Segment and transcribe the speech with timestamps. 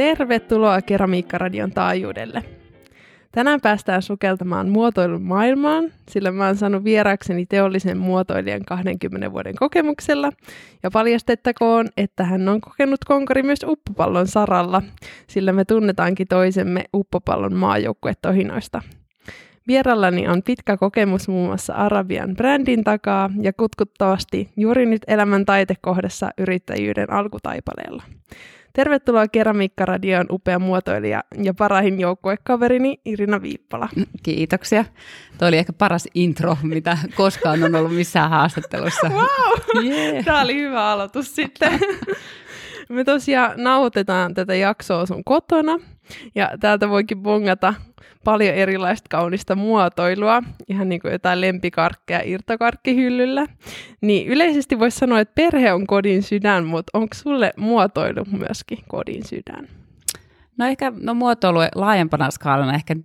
[0.00, 2.44] Tervetuloa Keramiikkaradion taajuudelle.
[3.32, 10.32] Tänään päästään sukeltamaan muotoilun maailmaan, sillä mä oon saanut vieraakseni teollisen muotoilijan 20 vuoden kokemuksella.
[10.82, 14.82] Ja paljastettakoon, että hän on kokenut konkari myös uppopallon saralla,
[15.26, 18.82] sillä me tunnetaankin toisemme uppopallon maajoukkuetohinoista.
[19.66, 26.30] Vierallani on pitkä kokemus muun muassa Arabian brändin takaa ja kutkuttavasti juuri nyt elämän taitekohdassa
[26.38, 28.02] yrittäjyyden alkutaipaleella.
[28.72, 33.88] Tervetuloa Keramiikkaradioon upea muotoilija ja parahin joukkuekaverini Irina Viippala.
[34.22, 34.84] Kiitoksia.
[35.38, 39.10] Tuo oli ehkä paras intro, mitä koskaan on ollut missään haastattelussa.
[39.20, 39.84] Wow!
[39.84, 40.24] Yeah.
[40.24, 41.80] Tämä oli hyvä aloitus sitten.
[42.88, 45.78] Me tosiaan nauhoitetaan tätä jaksoa sun kotona
[46.34, 47.74] ja täältä voikin bongata
[48.24, 53.46] paljon erilaista kaunista muotoilua, ihan niin kuin jotain lempikarkkeja irtokarkkihyllyllä.
[54.00, 59.26] Niin yleisesti voisi sanoa, että perhe on kodin sydän, mutta onko sulle muotoilu myöskin kodin
[59.26, 59.68] sydän?
[60.58, 62.96] No ehkä no muotoilu laajempana skaalana ehkä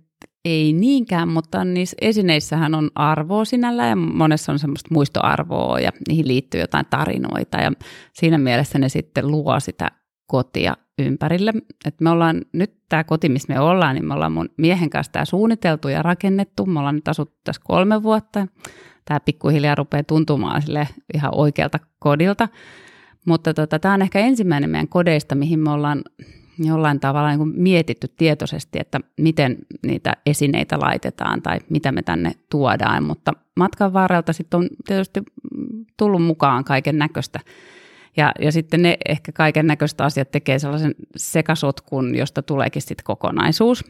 [0.44, 6.28] ei niinkään, mutta niissä esineissähän on arvoa sinällä ja monessa on semmoista muistoarvoa ja niihin
[6.28, 7.72] liittyy jotain tarinoita ja
[8.12, 9.90] siinä mielessä ne sitten luo sitä
[10.26, 11.52] kotia ympärille.
[11.84, 15.12] Et me ollaan nyt tämä koti, missä me ollaan, niin me ollaan mun miehen kanssa
[15.12, 16.66] tämä suunniteltu ja rakennettu.
[16.66, 18.46] Me ollaan nyt asuttu tässä kolme vuotta.
[19.04, 22.48] Tämä pikkuhiljaa rupeaa tuntumaan sille ihan oikealta kodilta.
[23.26, 26.04] Mutta tota, tämä on ehkä ensimmäinen meidän kodeista, mihin me ollaan
[26.58, 32.32] jollain tavalla niin kuin mietitty tietoisesti, että miten niitä esineitä laitetaan tai mitä me tänne
[32.50, 33.04] tuodaan.
[33.04, 35.22] Mutta matkan varrelta sitten on tietysti
[35.96, 37.40] tullut mukaan kaiken näköistä
[38.16, 43.84] ja, ja sitten ne ehkä kaiken näköistä asiat tekee sellaisen sekasotkun, josta tuleekin sitten kokonaisuus.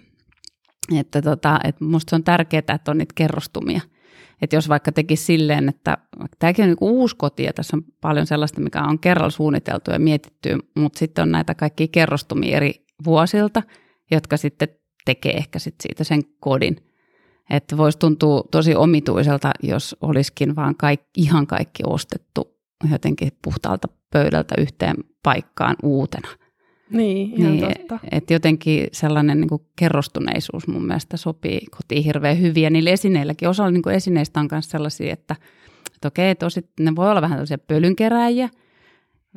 [1.01, 3.81] Että tota, et musta se on tärkeää, että on niitä kerrostumia.
[4.43, 5.99] Että jos vaikka tekisi silleen, että
[6.39, 9.99] tämäkin on niin uusi koti ja tässä on paljon sellaista, mikä on kerralla suunniteltu ja
[9.99, 13.63] mietitty, mutta sitten on näitä kaikkia kerrostumia eri vuosilta,
[14.11, 14.69] jotka sitten
[15.05, 16.77] tekee ehkä sit siitä sen kodin.
[17.51, 22.56] Että voisi tuntua tosi omituiselta, jos olisikin vaan kaikki, ihan kaikki ostettu
[22.91, 26.29] jotenkin puhtaalta pöydältä yhteen paikkaan uutena.
[26.91, 27.99] Niin, ihan niin, totta.
[28.11, 32.63] Että jotenkin sellainen niin kerrostuneisuus mun mielestä sopii kotiin hirveän hyvin.
[32.63, 35.37] Ja niillä esineilläkin, osa niin esineistä on myös sellaisia, että,
[35.95, 38.49] että okei, tosi, ne voi olla vähän tällaisia pölynkeräjiä,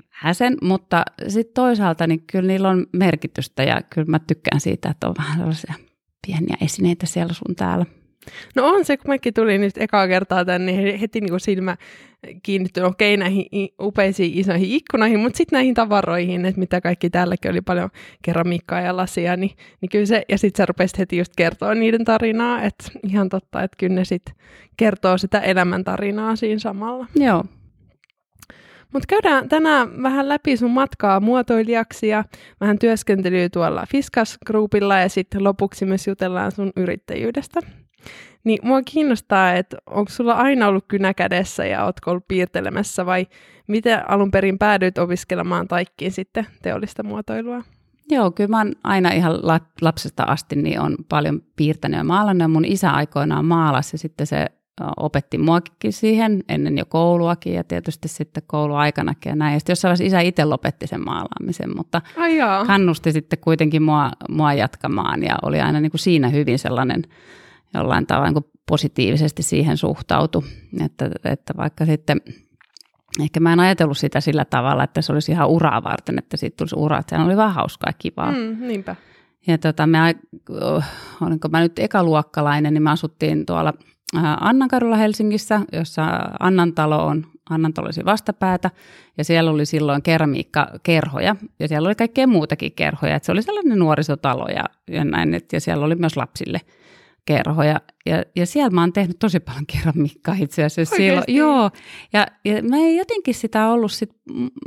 [0.10, 5.08] häsen, mutta sitten toisaalta niin kyllä niillä on merkitystä ja kyllä mä tykkään siitä, että
[5.08, 5.74] on vähän sellaisia
[6.28, 7.86] pieniä esineitä siellä sun täällä.
[8.56, 11.78] No on se, kun mäkin tulin nyt ekaa kertaa tänne, niin heti niin kuin silmä
[12.44, 17.62] kiinnittynyt, okei, näihin upeisiin isoihin ikkunoihin, mutta sitten näihin tavaroihin, että mitä kaikki täälläkin oli
[17.62, 17.90] paljon
[18.22, 22.06] keramiikkaa ja lasia, niin, niin kyllä se, ja sitten sä rupesit heti just kertoa niiden
[22.06, 24.36] tarinaa, että ihan totta, että kyllä ne sitten
[24.78, 27.08] kertoo sitä elämäntarinaa siinä samalla.
[27.16, 27.44] Joo.
[28.94, 32.24] Mutta käydään tänään vähän läpi sun matkaa muotoilijaksi ja
[32.62, 37.60] vähän työskentelyä tuolla Fiskas Groupilla ja sitten lopuksi myös jutellaan sun yrittäjyydestä.
[38.44, 43.28] Niin mua kiinnostaa, että onko sulla aina ollut kynä kädessä ja ootko ollut piirtelemässä vai
[43.68, 47.64] miten alun perin päädyit opiskelemaan taikkiin sitten teollista muotoilua?
[48.12, 49.40] Joo, kyllä mä oon aina ihan
[49.82, 54.28] lapsesta asti niin on paljon piirtänyt ja maalannut ja mun isä aikoinaan maalasi ja sitten
[54.28, 54.46] se
[54.98, 59.54] opetti muakin siihen ennen jo kouluakin ja tietysti sitten kouluaikanakin ja näin.
[59.54, 64.12] Ja sitten jossain vaiheessa isä itse lopetti sen maalaamisen, mutta Ai kannusti sitten kuitenkin mua,
[64.30, 67.04] mua jatkamaan ja oli aina niin kuin siinä hyvin sellainen
[67.74, 70.44] jollain tavalla niin positiivisesti siihen suhtautu.
[70.86, 72.22] Että, että vaikka sitten,
[73.22, 76.58] ehkä mä en ajatellut sitä sillä tavalla, että se olisi ihan uraa varten, että siitä
[76.58, 78.32] tulisi ura, että se oli vaan hauskaa ja kivaa.
[78.32, 78.96] Mm, niinpä.
[79.48, 80.16] Ja tota, me,
[81.22, 83.74] olinko mä nyt ekaluokkalainen, niin me asuttiin tuolla
[84.40, 86.06] Annankadulla Helsingissä, jossa
[86.40, 88.72] Annan talo on, Annan talo olisi vastapäätä,
[89.18, 93.80] ja siellä oli silloin keramiikkakerhoja, ja siellä oli kaikkea muutakin kerhoja, että se oli sellainen
[93.80, 96.62] nuorisotalo, ja, ja näin, et, ja siellä oli myös lapsille–
[97.30, 97.82] kerhoja.
[98.06, 101.24] Ja, ja siellä mä oon tehnyt tosi paljon keramiikkaa itse asiassa silloin.
[101.28, 101.72] Joo,
[102.14, 104.12] ja, ja mä en jotenkin sitä ollut, sit,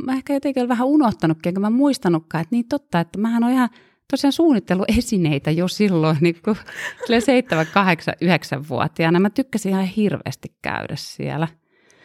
[0.05, 3.69] mä ehkä jotenkin vähän unohtanutkin, enkä mä muistanutkaan, että niin totta, että mähän on ihan
[4.11, 6.57] tosiaan suunnitellut esineitä jo silloin, niin kuin
[7.19, 9.21] 7, 8, 9 vuotiaana.
[9.21, 11.49] Mä tykkäsin ihan hirveästi käydä siellä.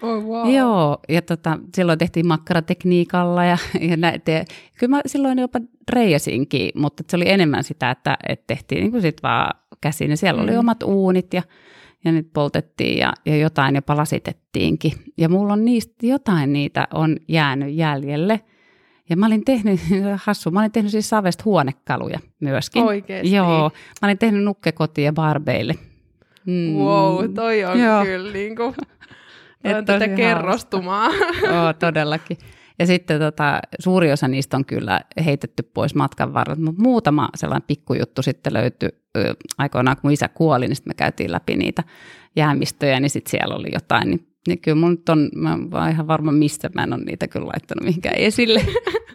[0.01, 0.54] Oh, wow.
[0.54, 3.57] Joo, ja tota, silloin tehtiin makkaratekniikalla ja,
[3.89, 4.45] ja näitä.
[4.80, 5.59] Kyllä mä silloin jopa
[5.89, 10.10] reijasinkin, mutta se oli enemmän sitä, että, että tehtiin niin kuin sit vaan käsin.
[10.10, 10.44] Ja siellä mm.
[10.44, 11.42] oli omat uunit ja,
[12.06, 14.92] ja nyt poltettiin ja, ja jotain jopa lasitettiinkin.
[15.18, 18.40] Ja mulla on niistä, jotain niitä on jäänyt jäljelle.
[19.10, 19.80] Ja mä olin tehnyt,
[20.26, 22.84] hassu, mä olin tehnyt siis savesta huonekaluja myöskin.
[22.84, 23.36] Oikeesti?
[23.36, 23.72] Joo,
[24.02, 25.74] mä olin tehnyt nukkekotia barbeille.
[26.46, 26.74] Mm.
[26.74, 28.04] Wow, toi on Joo.
[28.04, 28.76] kyllä niin kuin,
[29.86, 31.10] tätä kerrostumaa.
[31.54, 32.38] Joo, todellakin.
[32.80, 37.68] Ja sitten tota, suuri osa niistä on kyllä heitetty pois matkan varrella, mutta muutama sellainen
[37.68, 38.90] pikkujuttu sitten löytyi
[39.58, 41.84] aikoinaan, kun isä kuoli, niin sitten me käytiin läpi niitä
[42.36, 46.08] jäämistöjä, niin sitten siellä oli jotain, niin niin kyllä mun nyt on, mä oon ihan
[46.08, 48.62] varma mistä mä en ole niitä kyllä laittanut mihinkään esille.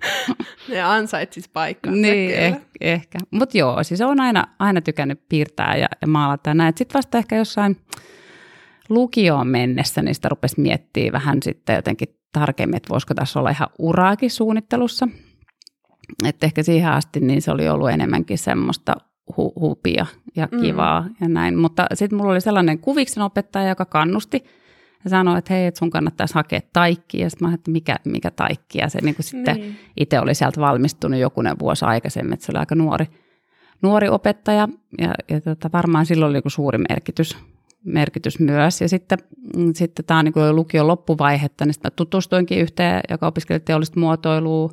[0.69, 1.93] ne ansaitsis paikkaa.
[1.93, 3.19] Niin, eh, ehkä.
[3.31, 6.75] Mutta joo, siis on aina, aina tykännyt piirtää ja, ja maalata ja näin.
[6.77, 7.77] Sitten vasta ehkä jossain
[8.89, 13.69] lukioon mennessä, niin sitä rupesi miettimään vähän sitten jotenkin tarkemmin, että voisiko tässä olla ihan
[13.79, 15.09] uraakin suunnittelussa.
[16.25, 18.95] Että ehkä siihen asti niin se oli ollut enemmänkin semmoista
[19.33, 20.07] hu- hupia
[20.37, 20.61] ja mm.
[20.61, 21.15] kivaa mm.
[21.21, 21.59] ja näin.
[21.59, 24.45] Mutta sitten mulla oli sellainen kuviksen opettaja, joka kannusti
[25.05, 27.19] ja sanoi, että hei, että sun kannattaisi hakea taikki.
[27.19, 28.79] Ja sitten mä että mikä, mikä taikki.
[28.79, 29.77] Ja se niin kuin sitten niin.
[29.97, 33.07] itse oli sieltä valmistunut jokunen vuosi aikaisemmin, että se oli aika nuori,
[33.83, 34.69] nuori opettaja.
[35.01, 37.37] Ja, ja tota, varmaan silloin oli suuri merkitys
[37.85, 38.81] merkitys myös.
[38.81, 39.19] Ja sitten,
[39.57, 44.71] mm, sitten tämä on niin lukion loppuvaihetta, niin sitten tutustuinkin yhteen, joka opiskeli teollista muotoilua.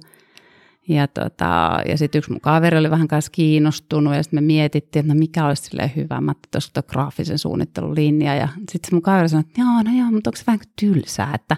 [0.87, 5.01] Ja, tota, ja sitten yksi mun kaveri oli vähän kanssa kiinnostunut ja sitten me mietittiin,
[5.01, 6.21] että no mikä olisi sille hyvä.
[6.21, 10.29] Mä tuossa graafisen suunnittelun linja ja sitten mun kaveri sanoi, että joo, no joo, mutta
[10.29, 11.57] onko se vähän tylsää, että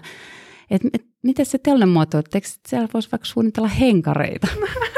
[0.70, 4.48] et, et, miten se teollinen muotoilu, että eikö siellä voisi vaikka suunnitella henkareita?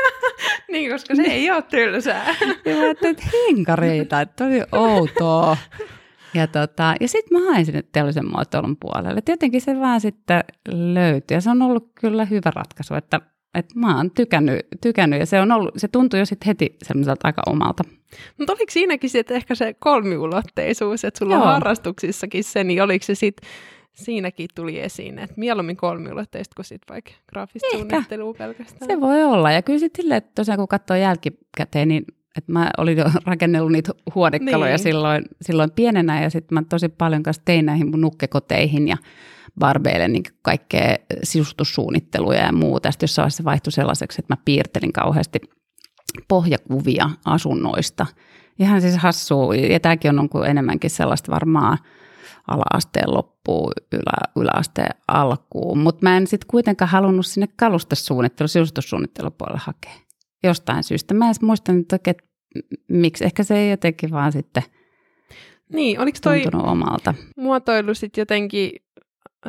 [0.73, 2.35] niin, koska se ei ole tylsää.
[2.65, 5.57] ja mä ajattelin, että henkareita, että tosi outoa.
[6.35, 9.21] Ja, tota, ja sitten mä hain sinne teollisen muotoilun puolelle.
[9.21, 13.21] Tietenkin se vaan sitten löytyi ja se on ollut kyllä hyvä ratkaisu, että,
[13.55, 17.29] että mä oon tykännyt, tykännyt ja se, on ollut, se tuntui jo sitten heti semmoiselta
[17.29, 17.85] aika omalta.
[18.39, 21.43] Mutta oliko siinäkin sitten ehkä se kolmiulotteisuus, että sulla Joo.
[21.43, 23.49] on harrastuksissakin se, niin oliko se sitten
[23.93, 28.87] siinäkin tuli esiin, että mieluummin kolmiulotteista kuin sitten vaikka graafista suunnittelua pelkästään.
[28.87, 29.53] Se voi olla.
[29.53, 32.05] Ja kyllä sitten silleen, että tosiaan kun katsoo jälkikäteen, niin
[32.39, 34.79] että mä olin jo rakennellut niitä huonekaloja niin.
[34.79, 38.97] silloin, silloin pienenä ja sitten mä tosi paljon kanssa tein näihin mun nukkekoteihin ja
[39.59, 42.91] barbeille niin kaikkea sisustussuunnitteluja ja muuta.
[42.91, 45.41] Sitten jossain vaiheessa vaihtui sellaiseksi, että mä piirtelin kauheasti
[46.29, 48.07] pohjakuvia asunnoista.
[48.59, 51.79] Ihan siis hassua, ja tämäkin on enemmänkin sellaista varmaan
[52.49, 55.79] ala-asteen loppuun, ylä, yläasteen alkuun.
[55.79, 60.05] Mutta mä en sitten kuitenkaan halunnut sinne kalustesuunnittelu, sisustussuunnittelupuolelle hakea
[60.45, 61.15] jostain syystä.
[61.15, 62.25] Mä en muista nyt oikein, että
[62.89, 63.25] miksi.
[63.25, 64.63] Ehkä se ei jotenkin vaan sitten
[65.73, 67.15] niin, oliko toi omalta.
[67.37, 68.71] muotoilu sitten jotenkin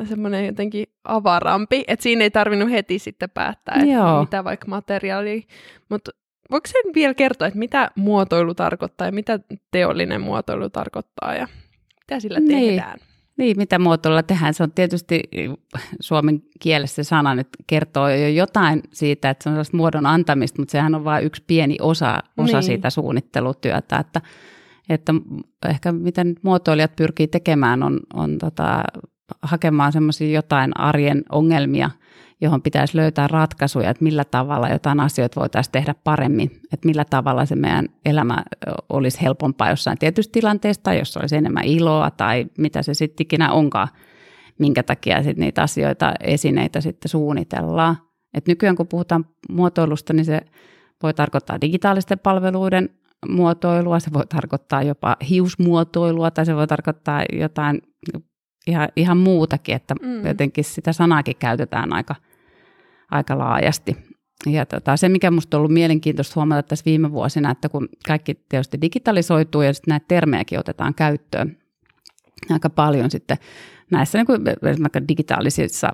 [0.04, 4.20] semmoinen jotenkin avarampi, että siinä ei tarvinnut heti sitten päättää, että Joo.
[4.20, 5.46] mitä vaikka materiaali,
[5.88, 6.10] mutta
[6.50, 9.40] voiko sen vielä kertoa, että mitä muotoilu tarkoittaa ja mitä
[9.70, 11.48] teollinen muotoilu tarkoittaa ja
[12.00, 12.68] mitä sillä niin.
[12.68, 12.98] tehdään?
[13.36, 14.54] Niin, mitä muotoilla tehdään.
[14.54, 15.22] Se on tietysti
[16.00, 20.72] suomen kielessä sana nyt kertoo jo jotain siitä, että se on sellaista muodon antamista, mutta
[20.72, 22.62] sehän on vain yksi pieni osa, osa niin.
[22.62, 23.98] siitä suunnittelutyötä.
[23.98, 24.20] Että,
[24.88, 25.14] että
[25.68, 28.84] ehkä mitä nyt muotoilijat pyrkii tekemään on, on tota,
[29.42, 31.90] hakemaan semmoisia jotain arjen ongelmia–
[32.40, 37.46] johon pitäisi löytää ratkaisuja, että millä tavalla jotain asioita voitaisiin tehdä paremmin, että millä tavalla
[37.46, 38.42] se meidän elämä
[38.88, 43.52] olisi helpompaa jossain tietystä tilanteesta, tai jos olisi enemmän iloa tai mitä se sitten ikinä
[43.52, 43.88] onkaan,
[44.58, 47.96] minkä takia sitten niitä asioita, esineitä sitten suunnitellaan.
[48.34, 50.40] Et nykyään kun puhutaan muotoilusta, niin se
[51.02, 52.88] voi tarkoittaa digitaalisten palveluiden
[53.28, 57.82] muotoilua, se voi tarkoittaa jopa hiusmuotoilua tai se voi tarkoittaa jotain
[58.66, 60.26] ihan, ihan muutakin, että mm.
[60.26, 62.14] jotenkin sitä sanaakin käytetään aika,
[63.10, 63.96] aika laajasti.
[64.46, 68.34] Ja tota, se, mikä minusta on ollut mielenkiintoista huomata tässä viime vuosina, että kun kaikki
[68.48, 71.56] tietysti digitalisoituu ja sitten näitä termejäkin otetaan käyttöön
[72.50, 73.36] aika paljon sitten
[73.90, 75.92] näissä niin kuin esimerkiksi digitaalisissa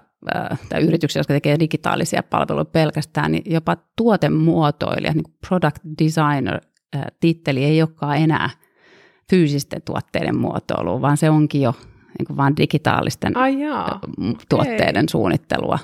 [0.68, 6.60] tai yrityksissä, jotka tekee digitaalisia palveluja pelkästään, niin jopa tuotemuotoilija, niin kuin product designer,
[7.20, 8.50] titteli ei olekaan enää
[9.30, 11.74] fyysisten tuotteiden muotoilu, vaan se onkin jo
[12.18, 14.00] niin kuin vaan digitaalisten Ai jaa,
[14.48, 15.08] tuotteiden okay.
[15.10, 15.78] suunnittelua.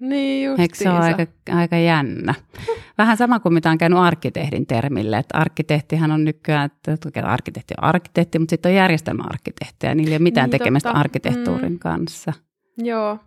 [0.00, 2.34] Niin Eikö se ole aika, aika jännä?
[2.98, 7.84] Vähän sama kuin mitä on käynyt arkkitehdin termille, että arkkitehtihan on nykyään, että arkkitehti on
[7.84, 11.00] arkkitehti, mutta sitten on järjestelmäarkkitehti ja niillä ei ole mitään niin, tekemistä totta.
[11.00, 11.78] arkkitehtuurin mm.
[11.78, 12.32] kanssa.
[12.78, 13.18] Joo,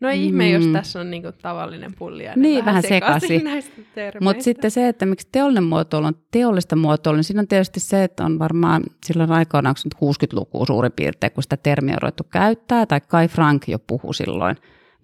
[0.00, 0.24] No ei mm.
[0.24, 0.72] ihme, jos mm.
[0.72, 2.32] tässä on niinku tavallinen pullia.
[2.36, 3.42] Niin, vähän sekaisin.
[4.20, 8.04] Mutta sitten se, että miksi teollinen muotoilu on teollista muotoilua, niin siinä on tietysti se,
[8.04, 13.00] että on varmaan silloin aikoinaan 60-lukua suurin piirtein, kun sitä termiä on ruvettu käyttää, tai
[13.00, 14.56] Kai Frank jo puhui silloin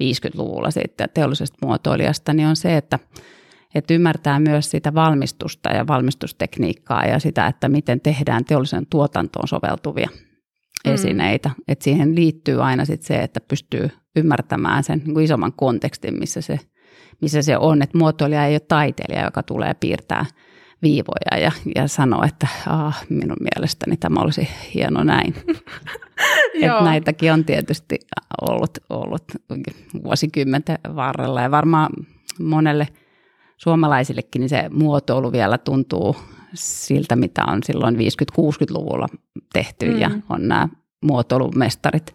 [0.03, 2.99] 50-luvulla siitä teollisesta muotoilijasta, niin on se, että,
[3.75, 10.09] että ymmärtää myös sitä valmistusta ja valmistustekniikkaa ja sitä, että miten tehdään teollisen tuotantoon soveltuvia
[10.87, 10.95] mm.
[10.95, 11.51] esineitä.
[11.69, 16.41] Että siihen liittyy aina sit se, että pystyy ymmärtämään sen niin kuin isomman kontekstin, missä
[16.41, 16.61] se,
[17.23, 17.83] missä se on.
[17.83, 20.27] Että muotoilija ei ole taiteilija, joka tulee piirtää
[20.83, 25.35] viivoja ja, ja sanoi, että ah, minun mielestäni tämä olisi hieno näin.
[26.63, 27.99] että näitäkin on tietysti
[28.51, 29.25] ollut, ollut
[30.05, 31.91] vuosikymmenten varrella ja varmaan
[32.41, 32.89] monelle
[33.57, 36.17] suomalaisillekin niin se muotoilu vielä tuntuu
[36.57, 39.07] siltä, mitä on silloin 50-60-luvulla
[39.53, 40.01] tehty mm.
[40.01, 40.69] ja on nämä
[41.05, 42.15] muotoilumestarit,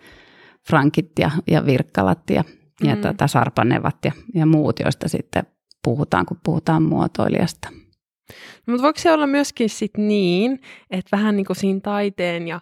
[0.67, 2.43] Frankit ja, ja Virkkalat ja,
[2.83, 2.89] mm.
[2.89, 5.43] ja tätä Sarpanevat ja, ja muut, joista sitten
[5.83, 7.69] puhutaan, kun puhutaan muotoilijasta.
[8.67, 12.59] No, mutta voiko se olla myöskin sit niin, että vähän niin kuin siinä taiteen ja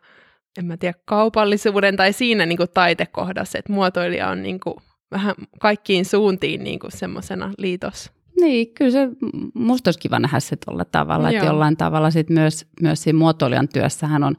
[0.58, 4.76] en mä tiedä, kaupallisuuden tai siinä niin kuin taitekohdassa, että muotoilija on niin kuin
[5.12, 8.12] vähän kaikkiin suuntiin niin kuin semmoisena liitos.
[8.42, 9.10] Niin, kyllä se,
[9.54, 11.38] musta olisi kiva nähdä se tuolla tavalla, Joo.
[11.38, 14.36] että jollain tavalla sit myös, myös siinä muotoilijan työssähän on,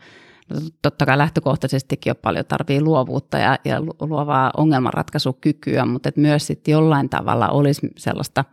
[0.83, 6.73] totta kai lähtökohtaisestikin jo paljon tarvii luovuutta ja, ja luovaa ongelmanratkaisukykyä, mutta että myös sitten
[6.73, 8.45] jollain tavalla olisi sellaista,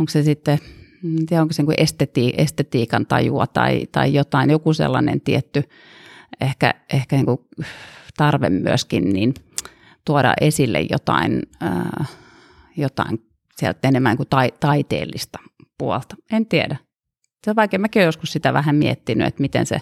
[0.00, 0.58] onko se sitten,
[1.04, 5.62] en tiedä onko se niin esteti, estetiikan tajua tai, tai jotain, joku sellainen tietty
[6.40, 7.40] ehkä, ehkä niin kuin
[8.16, 9.34] tarve myöskin niin
[10.04, 12.10] tuoda esille jotain, äh,
[12.76, 13.27] jotain
[13.58, 15.38] sieltä enemmän kuin tai, taiteellista
[15.78, 16.16] puolta.
[16.32, 16.76] En tiedä.
[17.44, 17.78] Se on vaikea.
[17.78, 19.80] Mäkin olen joskus sitä vähän miettinyt, että miten se,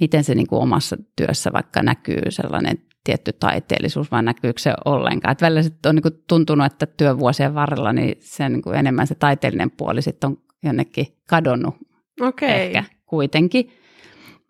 [0.00, 5.32] miten se niin kuin omassa työssä vaikka näkyy sellainen tietty taiteellisuus, vai näkyykö se ollenkaan.
[5.32, 9.14] Että välillä on niin kuin tuntunut, että työvuosien varrella niin se niin kuin enemmän se
[9.14, 11.74] taiteellinen puoli sitten on jonnekin kadonnut
[12.20, 12.48] okay.
[12.48, 13.70] ehkä kuitenkin.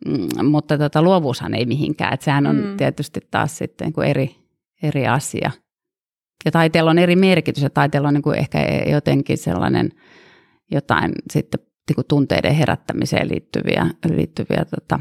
[0.06, 2.14] Mm, mutta tota, luovuushan ei mihinkään.
[2.14, 2.76] Että sehän on mm.
[2.76, 4.36] tietysti taas sitten niin kuin eri,
[4.82, 5.50] eri asia–
[6.44, 9.90] ja taiteella on eri merkitys ja taiteella on niin kuin ehkä jotenkin sellainen
[10.70, 15.00] jotain sitten niin kuin tunteiden herättämiseen liittyviä, liittyviä tota,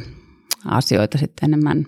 [0.66, 1.86] asioita sitten enemmän.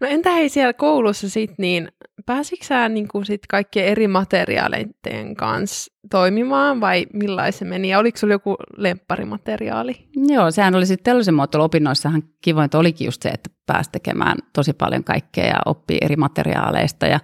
[0.00, 1.88] No entä hei siellä koulussa sitten, niin
[2.26, 7.88] pääsitkö sä niin kuin sit kaikkien eri materiaaleiden kanssa toimimaan vai millaisen meni?
[7.88, 10.08] Ja oliko sulla joku lempparimateriaali?
[10.16, 15.04] Joo, sehän oli sitten teollisen muotoiluopinnoissahan kivointa olikin just se, että pääsi tekemään tosi paljon
[15.04, 17.20] kaikkea ja oppii eri materiaaleista ja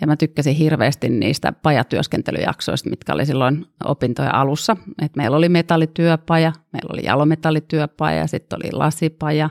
[0.00, 4.76] ja mä tykkäsin hirveästi niistä pajatyöskentelyjaksoista, mitkä oli silloin opintojen alussa.
[5.02, 9.50] Et meillä oli metallityöpaja, meillä oli jalometallityöpaja, sitten oli lasipaja,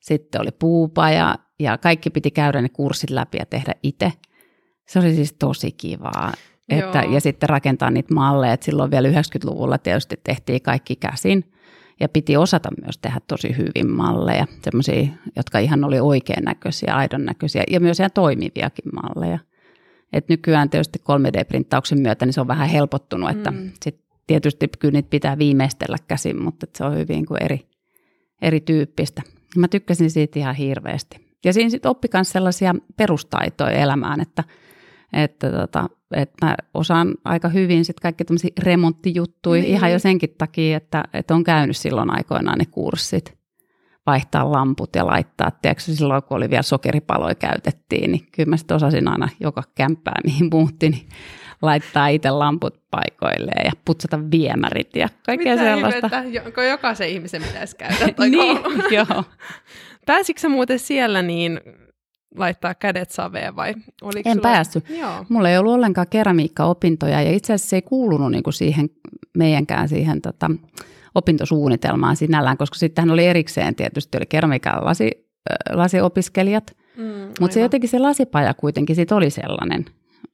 [0.00, 4.12] sitten oli puupaja ja kaikki piti käydä ne kurssit läpi ja tehdä itse.
[4.88, 6.32] Se oli siis tosi kivaa.
[6.68, 8.52] Että, ja sitten rakentaa niitä malleja.
[8.52, 11.52] Et silloin vielä 90-luvulla tietysti tehtiin kaikki käsin
[12.00, 17.24] ja piti osata myös tehdä tosi hyvin malleja, semmoisia, jotka ihan oli oikean näköisiä, aidon
[17.24, 19.38] näköisiä ja myös ihan toimiviakin malleja.
[20.12, 23.70] Et nykyään tietysti 3D-printtauksen myötä niin se on vähän helpottunut, että mm.
[23.82, 27.68] sit tietysti kyllä niitä pitää viimeistellä käsin, mutta se on hyvin kuin eri,
[28.42, 29.22] erityyppistä.
[29.56, 31.32] Mä tykkäsin siitä ihan hirveästi.
[31.44, 34.44] Ja siinä sitten oppi myös sellaisia perustaitoja elämään, että,
[35.12, 39.74] että, tota, että mä osaan aika hyvin sitten kaikki tämmöisiä remonttijuttuja niin.
[39.74, 43.41] ihan jo senkin takia, että, että on käynyt silloin aikoinaan ne kurssit
[44.06, 45.50] vaihtaa lamput ja laittaa.
[45.50, 50.20] Tiedätkö, silloin kun oli vielä sokeripaloja käytettiin, niin kyllä mä sitten osasin aina joka kämppää,
[50.24, 51.08] mihin muutti, niin
[51.62, 56.10] laittaa itse lamput paikoilleen ja putsata viemärit ja kaikkea Mitä sellaista.
[56.24, 58.58] Mitä, jokaisen ihmisen pitäisi käydä toi niin,
[58.96, 59.24] joo.
[60.06, 61.60] Pääsitkö muuten siellä niin
[62.36, 64.42] laittaa kädet saveen vai oliko En sulla...
[64.42, 64.90] päässyt.
[64.90, 65.26] Joo.
[65.28, 68.90] Mulla ei ollut ollenkaan keramiikkaopintoja ja itse asiassa se ei kuulunut niinku siihen
[69.36, 70.50] meidänkään siihen tota,
[71.14, 75.10] opintosuunnitelmaan sinällään, koska sittenhän oli erikseen tietysti oli keramiikan lasi,
[75.70, 77.04] lasiopiskelijat, mm,
[77.40, 79.84] mutta se jotenkin se lasipaja kuitenkin sit oli sellainen,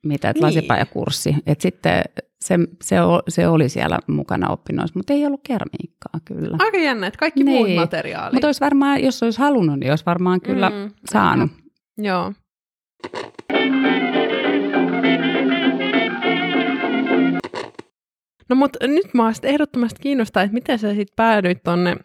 [0.07, 0.43] mitä, niin.
[0.43, 2.03] lasipajakurssi, että sitten
[2.41, 2.97] se, se,
[3.29, 6.57] se oli siellä mukana opinnoissa, mutta ei ollut keramiikkaa kyllä.
[6.61, 7.67] Aika jännä, että kaikki niin.
[7.67, 8.33] muut materiaalit.
[8.33, 11.51] Mutta olisi varmaan, jos olisi halunnut, niin olisi varmaan kyllä mm, saanut.
[11.99, 12.33] Joo.
[18.49, 21.97] No mutta nyt mä sitten ehdottomasti kiinnostaa, että miten sä sitten päädyit tonne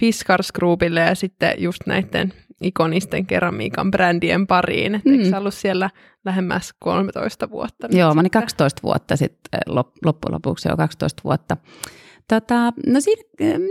[0.00, 2.32] Fiskars Groupille ja sitten just näiden
[2.62, 4.94] ikonisten keramiikan brändien pariin.
[4.94, 5.14] Että mm.
[5.14, 5.90] eikö sä ollut siellä
[6.24, 7.88] lähemmäs 13 vuotta?
[7.90, 9.60] Joo, mä olin 12 vuotta sitten,
[10.04, 11.56] loppujen lopuksi jo 12 vuotta.
[12.28, 13.22] Tota, no siinä,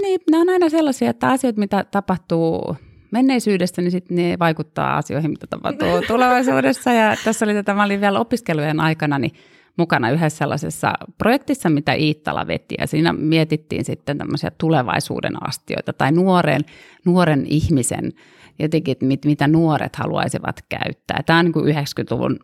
[0.02, 2.76] niin, nämä on aina sellaisia, että asiat, mitä tapahtuu
[3.12, 6.94] menneisyydestä, niin sitten ne vaikuttaa asioihin, mitä tapahtuu tulevaisuudessa.
[6.94, 9.32] Ja tässä oli tätä, mä olin vielä opiskelujen aikana, niin
[9.78, 16.12] mukana yhdessä sellaisessa projektissa, mitä Iittala veti, ja siinä mietittiin sitten tämmöisiä tulevaisuuden astioita tai
[16.12, 16.62] nuoren,
[17.06, 18.12] nuoren ihmisen
[18.60, 21.24] jotenkin, että mit, mitä nuoret haluaisivat käyttää.
[21.26, 22.40] Tämä on niin kuin 90-luvun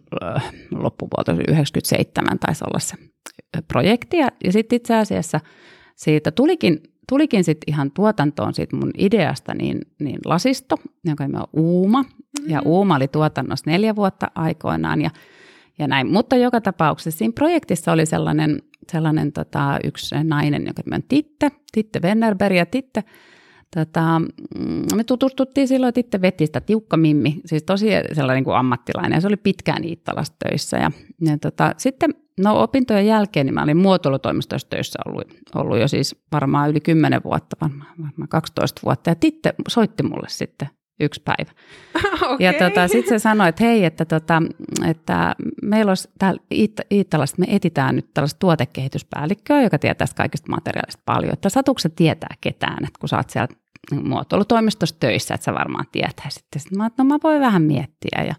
[0.72, 2.96] loppupuolta, 97 taisi olla se
[3.68, 5.40] projekti, ja, ja sitten itse asiassa
[5.96, 11.48] siitä tulikin tulikin sitten ihan tuotantoon siitä mun ideasta niin, niin lasisto, jonka nimi on
[11.54, 12.02] Uuma.
[12.02, 12.50] Mm-hmm.
[12.50, 15.10] Ja Uuma oli tuotannossa neljä vuotta aikoinaan ja
[15.80, 16.12] ja näin.
[16.12, 18.60] Mutta joka tapauksessa siinä projektissa oli sellainen
[18.92, 23.04] sellainen tota, yksi nainen, joka on Titte, Titte Wennerberg ja Titte
[23.76, 28.56] Tota, mm, me tutustuttiin silloin, että itse veti sitä tiukka mimmi, siis tosi sellainen kuin
[28.56, 30.78] ammattilainen, ja se oli pitkään Iittalassa töissä.
[30.78, 35.88] Ja, ja tota, sitten no opintojen jälkeen niin mä olin muotoilutoimistossa töissä ollut, ollut jo
[35.88, 41.22] siis varmaan yli 10 vuotta, varmaan, varmaan 12 vuotta, ja Titte soitti mulle sitten yksi
[41.26, 41.52] päivä.
[42.22, 42.38] okay.
[42.46, 44.44] Ja tota, sitten se sanoi, että hei, että, tota,
[44.88, 46.42] että meillä olisi täällä
[46.92, 51.34] Iittalassa, me etitään nyt tällaista tuotekehityspäällikköä, joka tietää kaikista materiaalista paljon.
[51.34, 53.48] Että satukset tietää ketään, että kun sä oot siellä
[54.04, 56.46] muotoilutoimistossa töissä, että sä varmaan tietäisit.
[56.58, 58.36] Sitten mä että no mä voin vähän miettiä ja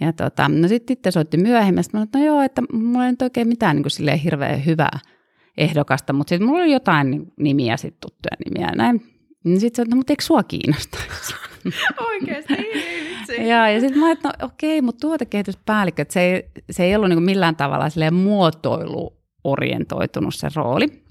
[0.00, 3.10] ja tota, no sitten itse soitti myöhemmin, sitten mä että no joo, että mulla ei
[3.10, 4.98] nyt oikein mitään niin kuin hirveän hyvää
[5.56, 9.17] ehdokasta, mutta sitten mulla oli jotain nimiä, sitten tuttuja nimiä ja näin.
[9.48, 11.34] Niin sitten no mutta eikö sua kiinnostaisi?
[12.08, 12.54] Oikeasti,
[13.48, 17.08] ja, ja sitten mä että no okei, mutta tuotekehityspäällikkö, että se ei, se ei ollut
[17.08, 21.02] niin millään tavalla muotoiluorientoitunut se rooli,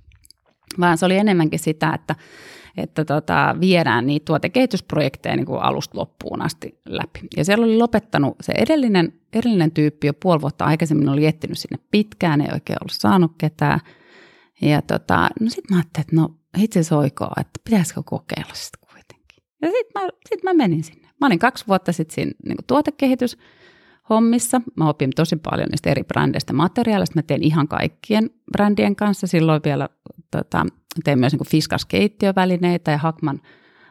[0.79, 2.15] vaan se oli enemmänkin sitä, että,
[2.77, 7.20] että tota, viedään niitä tuotekehitysprojekteja niin kuin alusta loppuun asti läpi.
[7.38, 11.77] Ja siellä oli lopettanut se edellinen, edellinen tyyppi jo puoli vuotta aikaisemmin, oli etsinyt sinne
[11.91, 13.79] pitkään, ei oikein ollut saanut ketään.
[14.62, 19.44] Ja tota, no sitten mä ajattelin, että no itse soikoo, että pitäisikö kokeilla sitä kuitenkin.
[19.62, 21.08] Ja sitten mä, sit mä menin sinne.
[21.22, 23.38] Mä olin kaksi vuotta sitten siinä niin tuotekehitys
[24.10, 24.62] hommissa.
[24.75, 27.16] Mä opin tosi paljon niistä eri brändeistä materiaaleista.
[27.16, 29.27] Mä teen ihan kaikkien brändien kanssa.
[29.27, 29.89] Silloin vielä
[30.32, 30.66] tota,
[31.04, 33.42] tein myös niin Fiskas-keittiövälineitä ja Hakman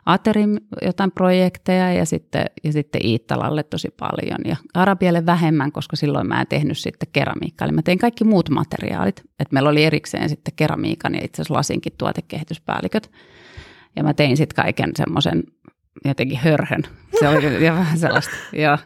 [0.07, 6.29] Aterim jotain projekteja ja sitten, ja sitten Iittalalle tosi paljon ja Arabialle vähemmän, koska silloin
[6.29, 7.65] mä en tehnyt sitten keramiikkaa.
[7.65, 9.23] Eli mä tein kaikki muut materiaalit.
[9.39, 13.11] Et meillä oli erikseen sitten keramiikan ja itse asiassa lasinkin tuotekehityspäälliköt.
[13.97, 15.43] Ja mä tein sitten kaiken semmoisen
[16.05, 16.83] jotenkin hörhön.
[17.21, 18.37] Se oli ja vähän sellaista.
[18.53, 18.79] Ja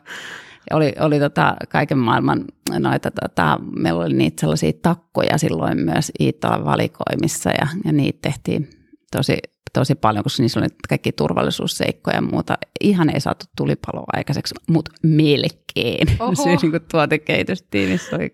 [0.76, 2.44] oli, oli tota kaiken maailman
[2.78, 8.70] noita, tota, meillä oli niitä sellaisia takkoja silloin myös Iittalan valikoimissa ja, ja niitä tehtiin
[9.12, 9.38] tosi,
[9.72, 12.58] tosi paljon, koska niissä oli kaikki turvallisuusseikkoja ja muuta.
[12.80, 16.08] Ihan ei saatu tulipaloa aikaiseksi, mutta melkein.
[16.20, 16.34] Oho.
[16.44, 18.32] Se niin tuotekehitystiimissä oli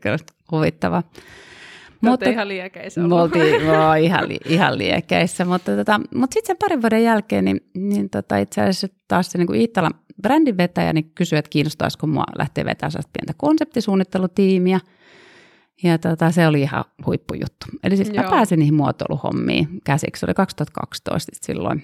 [0.53, 1.03] huvittava.
[2.01, 6.57] Mutta ihan liekeissä Me oltiin no, ihan, li, ihan liekeissä, mutta, tota, mutta sitten sen
[6.61, 10.93] parin vuoden jälkeen niin, niin tota, itse asiassa taas se niin kuin Iittalan brändin vetäjä
[10.93, 14.81] niin kysyi, että kiinnostaisiko mua lähteä vetämään pientä konseptisuunnittelutiimiä.
[15.83, 17.67] Ja tota, se oli ihan huippujuttu.
[17.85, 18.25] Eli siis Joo.
[18.25, 20.21] mä pääsin niihin muotoiluhommiin käsiksi.
[20.21, 21.83] Se oli 2012 silloin.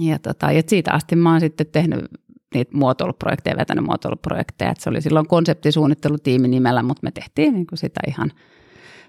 [0.00, 2.04] Ja, tota, ja siitä asti mä oon sitten tehnyt
[2.54, 4.70] niitä muotoiluprojekteja, vetänyt muotoiluprojekteja.
[4.70, 8.32] Et se oli silloin konseptisuunnittelutiimi nimellä, mutta me tehtiin niin kuin sitä ihan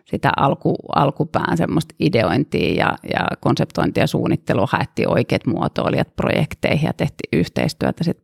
[0.06, 6.94] sitä alku, alkupään semmoista ideointia ja, ja konseptointia ja suunnittelua, haettiin oikeat muotoilijat projekteihin ja
[6.94, 8.18] tehtiin yhteistyötä sit,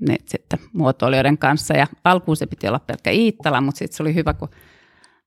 [0.00, 1.74] nyt sitten muotoilijoiden kanssa.
[1.74, 4.48] Ja alkuun se piti olla pelkkä Iittala, mutta sitten se oli hyvä, kun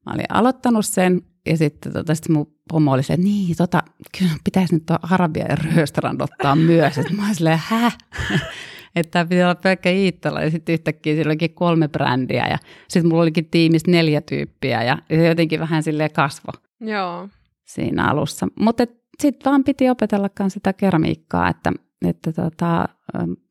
[0.06, 3.84] mä olin aloittanut sen ja sitten tota, sit mun pomo oli se, että niin, tota,
[4.18, 6.98] kyllä pitäisi nyt Arabia ja Röstrand ottaa myös.
[6.98, 7.98] Että mä olin silleen, häh?
[8.96, 13.10] että tämä piti olla pelkkä Iittala ja sitten yhtäkkiä sillä olikin kolme brändiä ja sitten
[13.10, 17.30] mulla olikin tiimissä neljä tyyppiä ja se jotenkin vähän sille kasvo Joo.
[17.66, 18.48] siinä alussa.
[18.60, 18.84] Mutta
[19.20, 21.72] sitten vaan piti opetella sitä keramiikkaa, että,
[22.06, 22.86] että tota,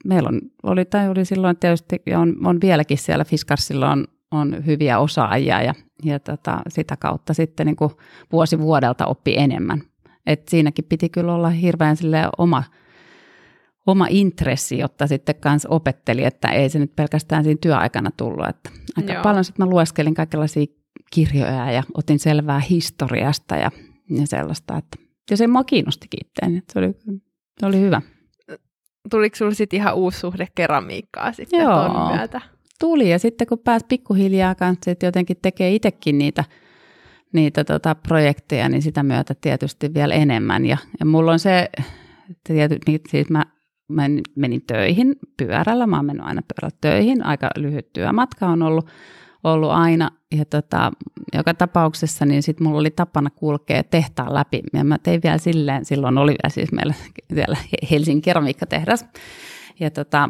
[0.04, 4.66] meillä on, oli, tai oli silloin tietysti ja on, on vieläkin siellä Fiskarsilla on, on
[4.66, 7.90] hyviä osaajia ja, ja tota, sitä kautta sitten niin kuin
[8.32, 9.82] vuosi vuodelta oppi enemmän.
[10.26, 11.96] Et siinäkin piti kyllä olla hirveän
[12.38, 12.62] oma–
[13.86, 18.48] oma intressi, jotta sitten kanssa opetteli, että ei se nyt pelkästään siinä työaikana tullut.
[18.48, 19.22] Että aika Joo.
[19.22, 20.66] paljon sitten mä lueskelin kaikenlaisia
[21.10, 23.70] kirjoja ja otin selvää historiasta ja,
[24.10, 24.76] ja sellaista.
[24.76, 24.96] Että,
[25.30, 26.92] ja se mua kiinnostikin itseäni, että se oli,
[27.60, 28.02] se oli hyvä.
[29.10, 32.08] Tuliko sinulla sitten ihan uusi suhde keramiikkaa sitten Joo.
[32.16, 32.40] myötä?
[32.80, 36.44] Tuli ja sitten kun pääsi pikkuhiljaa kanssa jotenkin tekee itsekin niitä,
[37.32, 40.66] niitä tota projekteja, niin sitä myötä tietysti vielä enemmän.
[40.66, 41.70] Ja, ja mulla on se,
[42.44, 43.46] tietysti, niin siis mä
[43.90, 44.02] mä
[44.36, 48.86] menin töihin pyörällä, mä oon mennyt aina pyörällä töihin, aika lyhyt työmatka on ollut,
[49.44, 50.92] ollut aina, ja tota,
[51.34, 55.84] joka tapauksessa niin sit mulla oli tapana kulkea tehtaan läpi, ja mä tein vielä silleen,
[55.84, 56.94] silloin oli vielä siis meillä
[57.34, 57.56] siellä
[57.90, 59.04] Helsingin keramiikkatehdas,
[59.80, 60.28] ja tota,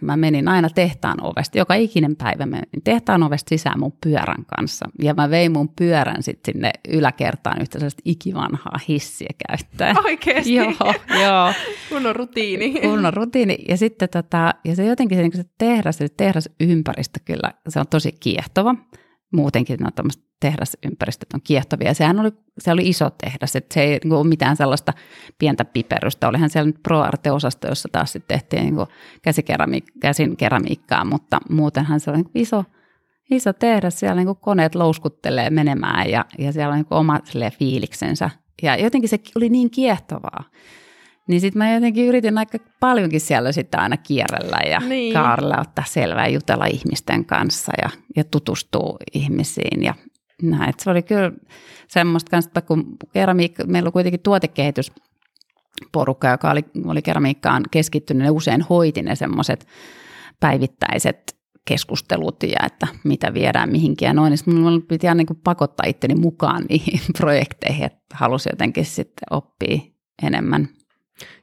[0.00, 4.86] mä menin aina tehtaan ovesta, joka ikinen päivä menin tehtaan ovesta sisään mun pyörän kanssa.
[5.02, 9.96] Ja mä vein mun pyörän sitten sinne yläkertaan yhtä sellaista ikivanhaa hissiä käyttäen.
[10.04, 10.54] Oikeesti?
[10.54, 11.52] joo, joo.
[11.88, 12.80] Kunnon rutiini.
[12.80, 13.58] Kunnon rutiini.
[13.68, 17.86] Ja sitten tota, ja se jotenkin se, niin se tehdas, se tehdasympäristö kyllä, se on
[17.90, 18.74] tosi kiehtova
[19.32, 19.90] muutenkin no,
[20.40, 21.94] tehdasympäristöt on kiehtovia.
[21.94, 24.92] Sehän oli, se oli iso tehdas, että se ei niin ole mitään sellaista
[25.38, 26.28] pientä piperystä.
[26.28, 28.86] Olihan siellä nyt Pro Arte-osasto, jossa taas sitten tehtiin niin
[29.22, 32.64] käsikerami- käsin keramiikkaa, mutta muutenhan se oli iso,
[33.30, 37.20] iso tehdas, siellä niin koneet louskuttelee menemään ja, ja siellä on niin oma
[37.58, 38.30] fiiliksensä.
[38.62, 40.44] Ja jotenkin se oli niin kiehtovaa.
[41.30, 45.12] Niin sitten mä jotenkin yritin aika paljonkin siellä sitten aina kierrellä ja niin.
[45.12, 49.82] kaarella ottaa selvää jutella ihmisten kanssa ja, ja tutustua ihmisiin.
[49.82, 49.94] Ja
[50.42, 50.74] näin.
[50.78, 51.32] Se oli kyllä
[51.88, 54.92] semmoista kanssa, että kun keramiikka, meillä on kuitenkin tuotekehitys
[55.92, 59.66] porukka, joka oli, oli keramiikkaan keskittynyt, ne usein hoiti ne semmoiset
[60.40, 65.86] päivittäiset keskustelut ja että mitä viedään mihinkin ja noin, niin minulla piti aina niin pakottaa
[65.86, 69.78] itteni mukaan niihin projekteihin, että halusi jotenkin sitten oppia
[70.22, 70.68] enemmän.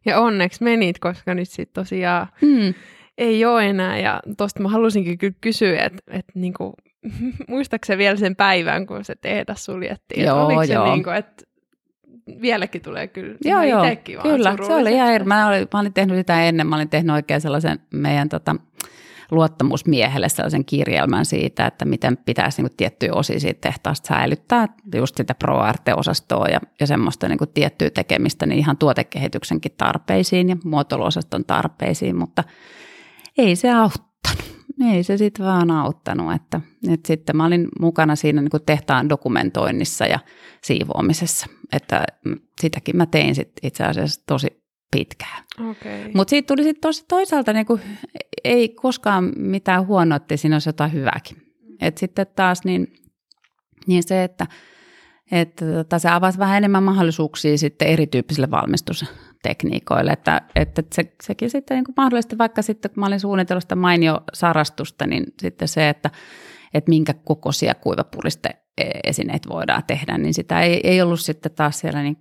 [0.06, 2.74] Ja onneksi menit, koska nyt sitten tosiaan mm.
[3.18, 6.74] ei ole enää ja tuosta mä halusinkin kyllä kysyä, että, että niin kuin,
[7.48, 10.86] muistaakseni vielä sen päivän, kun se tehdas suljettiin, joo, oliko joo.
[10.86, 11.48] se niin kuin, että
[12.42, 13.38] vieläkin tulee kyllä.
[13.46, 13.84] Joo, joo,
[14.22, 14.56] kyllä.
[14.68, 16.68] Se oli ihan mä olin, mä olin tehnyt sitä ennen.
[16.68, 18.56] Mä olin tehnyt oikein sellaisen meidän tota,
[19.32, 25.18] luottamusmiehelle sellaisen kirjelmän siitä, että miten pitäisi niin kuin, tiettyjä osia siitä tehtaasta säilyttää, just
[25.18, 31.46] sitä ProArte-osastoa ja, ja semmoista niin kuin, tiettyä tekemistä niin ihan tuotekehityksenkin tarpeisiin ja muotoiluosaston
[31.46, 32.44] tarpeisiin, mutta
[33.38, 34.58] ei se auttanut.
[34.92, 39.10] Ei se sitten vaan auttanut, että, että sitten mä olin mukana siinä niin kuin tehtaan
[39.10, 40.20] dokumentoinnissa ja
[40.64, 42.04] siivoamisessa, että
[42.62, 45.44] sitäkin mä tein sit itse asiassa tosi pitkään.
[45.60, 46.12] Okay.
[46.14, 47.80] Mutta siitä tuli sitten toisaalta niinku,
[48.44, 51.38] ei koskaan mitään huonoa, että siinä olisi jotain hyvääkin.
[51.82, 52.88] Et sitten taas niin,
[53.88, 54.48] niin se, että,
[55.32, 61.78] että tota, se avasi vähän enemmän mahdollisuuksia sitten erityyppisille valmistustekniikoille, että, että se, sekin sitten
[61.78, 66.10] niin mahdollisesti vaikka sitten, kun mä olin suunnitellut sitä mainio sarastusta, niin sitten se, että,
[66.74, 68.50] että minkä kokoisia kuivapuriste
[69.04, 72.18] esineet voidaan tehdä, niin sitä ei, ei ollut sitten taas siellä niin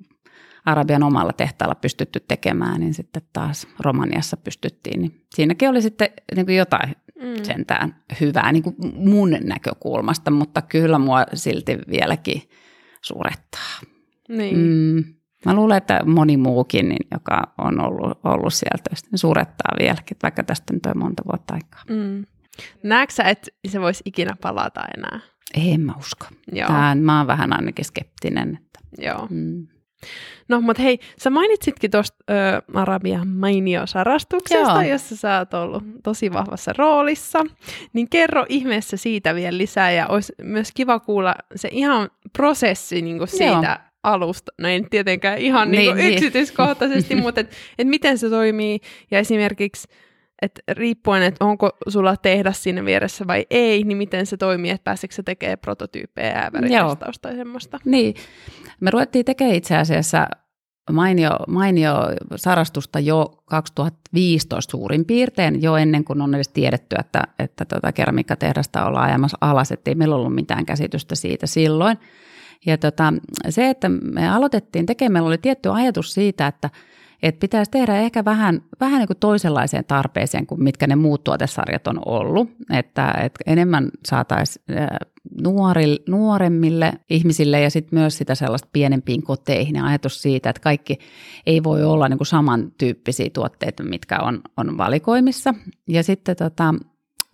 [0.66, 5.00] Arabian omalla tehtaalla pystytty tekemään, niin sitten taas Romaniassa pystyttiin.
[5.00, 7.44] Niin siinäkin oli sitten niin kuin jotain mm.
[7.44, 12.42] sentään hyvää niin kuin mun näkökulmasta, mutta kyllä mua silti vieläkin
[13.02, 13.80] surettaa.
[14.28, 14.56] Niin.
[14.56, 15.04] Mm,
[15.44, 20.44] mä luulen, että moni muukin, niin, joka on ollut, ollut sieltä, niin surettaa vieläkin, vaikka
[20.44, 21.82] tästä nyt on monta vuotta aikaa.
[21.90, 22.24] Mm.
[22.82, 25.20] Näetkö sä, että se voisi ikinä palata enää?
[25.54, 26.26] En mä usko.
[26.52, 26.68] Joo.
[26.94, 28.58] Mä oon vähän ainakin skeptinen.
[28.62, 29.26] Että, Joo.
[29.30, 29.66] Mm.
[30.48, 32.24] No, mutta hei, sä mainitsitkin tuosta
[32.74, 34.92] Arabian mainiosarastuksesta, Joo.
[34.92, 37.44] jossa sä oot ollut tosi vahvassa roolissa.
[37.92, 43.18] Niin kerro ihmeessä siitä vielä lisää ja olisi myös kiva kuulla se ihan prosessi niin
[43.18, 43.90] kuin siitä Joo.
[44.02, 44.52] alusta.
[44.58, 46.12] No ei tietenkään ihan niin, niin, niin.
[46.12, 49.88] yksityiskohtaisesti, mutta et, et miten se toimii ja esimerkiksi
[50.42, 54.84] että riippuen, että onko sulla tehdä siinä vieressä vai ei, niin miten se toimii, että
[54.84, 57.78] pääseekö se tekemään prototyyppejä äävärikestausta tai semmoista.
[57.84, 58.14] Niin,
[58.80, 60.26] me ruvettiin tekemään itse asiassa
[60.92, 61.94] mainio, mainio
[62.36, 68.86] sarastusta jo 2015 suurin piirtein, jo ennen kuin on edes tiedetty, että, että tota keramiikkatehdasta
[68.86, 71.98] ollaan ajamassa alas, ettei meillä ollut mitään käsitystä siitä silloin.
[72.66, 73.12] Ja tota,
[73.48, 76.70] se, että me aloitettiin tekemään, meillä oli tietty ajatus siitä, että–
[77.22, 81.86] että pitäisi tehdä ehkä vähän, vähän niin kuin toisenlaiseen tarpeeseen kuin mitkä ne muut tuotesarjat
[81.86, 82.50] on ollut.
[82.72, 84.64] Että, että enemmän saataisiin
[85.42, 90.98] nuori, nuoremmille ihmisille ja sitten myös sitä sellaista pienempiin koteihin ja ajatus siitä, että kaikki
[91.46, 95.54] ei voi olla niin kuin samantyyppisiä tuotteita, mitkä on, on valikoimissa.
[95.88, 96.74] Ja sitten tota,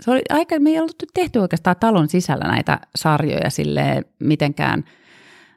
[0.01, 4.85] se oli aika, me ei ollut tehty oikeastaan talon sisällä näitä sarjoja sille mitenkään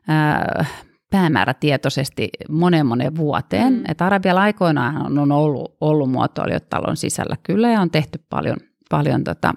[0.07, 0.65] ää,
[1.09, 3.73] päämäärätietoisesti monen monen vuoteen.
[3.73, 3.83] Mm.
[3.87, 8.57] Että Arabialla aikoinaan on ollut, ollut muotoilijat talon sisällä kyllä ja on tehty paljon,
[8.89, 9.53] paljon tota,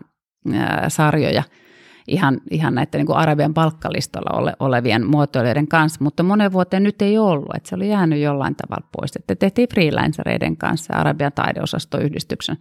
[0.54, 1.42] ää, sarjoja
[2.08, 7.02] ihan, ihan näiden niin kuin Arabian palkkalistolla ole, olevien muotoilijoiden kanssa, mutta monen vuoteen nyt
[7.02, 9.16] ei ollut, että se oli jäänyt jollain tavalla pois.
[9.16, 12.56] Että tehtiin freelancereiden kanssa Arabian taideosastoyhdistyksen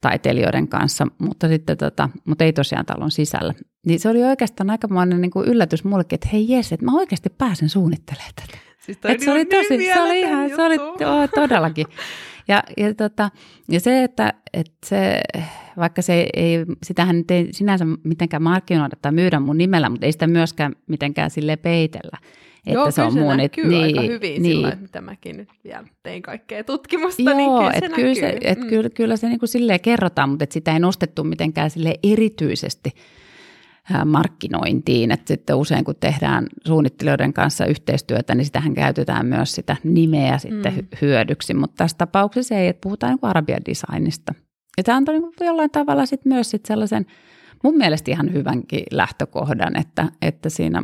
[0.00, 3.54] taiteilijoiden kanssa, mutta, sitten tota, mutta ei tosiaan talon sisällä.
[3.86, 7.30] Niin se oli oikeastaan aikamoinen niin kuin yllätys mullekin, että hei jes, että mä oikeasti
[7.30, 8.58] pääsen suunnittelemaan tätä.
[8.78, 11.86] Siis Et se oli niin tosi, se oli ihan, se oli oh, todellakin.
[12.48, 13.30] Ja, ja, tota,
[13.68, 15.20] ja se, että, että se,
[15.76, 20.12] vaikka se ei, sitähän nyt ei sinänsä mitenkään markkinoida tai myydä mun nimellä, mutta ei
[20.12, 22.18] sitä myöskään mitenkään sille peitellä.
[22.66, 24.56] Että Joo, se on se mun, näkyy niin, aika hyvin niin.
[24.56, 28.40] sillä, mitä mäkin nyt vielä tein kaikkea tutkimusta, niin Joo, niin kyllä se et kyllä,
[28.40, 28.68] se, et mm.
[28.68, 32.90] kyllä, kyllä se niin kuin silleen kerrotaan, mutta et sitä ei nostettu mitenkään sille erityisesti
[34.04, 35.10] markkinointiin.
[35.10, 40.74] Että sitten usein kun tehdään suunnittelijoiden kanssa yhteistyötä, niin sitähän käytetään myös sitä nimeä sitten
[40.74, 40.86] mm.
[41.02, 41.54] hyödyksi.
[41.54, 44.34] Mutta tässä tapauksessa ei, että puhutaan niin arabian designista.
[44.76, 47.06] Ja tämä antoi niin jollain tavalla sitten myös sit sellaisen
[47.64, 50.82] mun mielestä ihan hyvänkin lähtökohdan, että, että siinä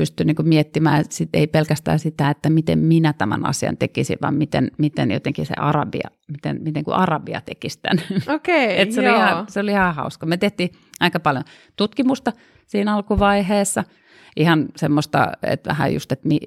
[0.00, 4.70] pystyi niin miettimään, sit ei pelkästään sitä, että miten minä tämän asian tekisin, vaan miten,
[4.78, 8.04] miten jotenkin se Arabia, miten, miten kuin Arabia tekisi tämän.
[8.34, 10.26] Okei, okay, se, oli ihan, se oli ihan hauska.
[10.26, 11.44] Me tehtiin aika paljon
[11.76, 12.32] tutkimusta
[12.66, 13.84] siinä alkuvaiheessa,
[14.36, 16.38] ihan semmoista, että vähän just, että mi,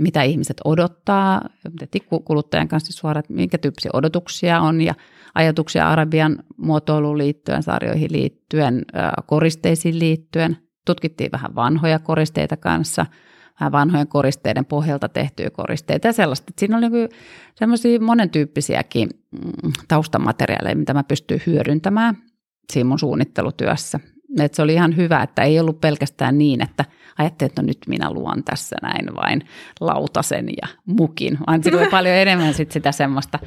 [0.00, 1.48] mitä ihmiset odottaa,
[2.24, 4.94] kuluttajan kanssa suoraan, että minkä tyyppisiä odotuksia on ja
[5.34, 8.84] ajatuksia Arabian muotoiluun liittyen, sarjoihin liittyen,
[9.26, 10.56] koristeisiin liittyen.
[10.84, 13.06] Tutkittiin vähän vanhoja koristeita kanssa,
[13.60, 16.46] vähän vanhojen koristeiden pohjalta tehtyjä koristeita ja sellaista.
[16.48, 17.08] Että siinä oli niin
[17.54, 22.16] semmoisia monentyyppisiäkin mm, taustamateriaaleja, mitä mä pystyn hyödyntämään
[22.72, 24.00] siinä mun suunnittelutyössä.
[24.40, 26.84] Et se oli ihan hyvä, että ei ollut pelkästään niin, että
[27.18, 29.42] ajattelin, että no nyt minä luon tässä näin vain
[29.80, 33.38] lautasen ja mukin, vaan siinä oli paljon enemmän sit sitä semmoista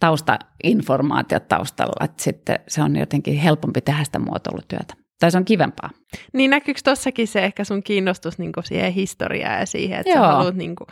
[0.00, 5.01] taustainformaatiota taustalla, että sitten se on jotenkin helpompi tehdä sitä muotoilutyötä.
[5.22, 5.90] Tai se on kivempaa.
[6.32, 10.24] Niin näkyykö tuossakin se ehkä sun kiinnostus niin siihen historiaan ja siihen, että Joo.
[10.24, 10.86] sä haluat niin kuin,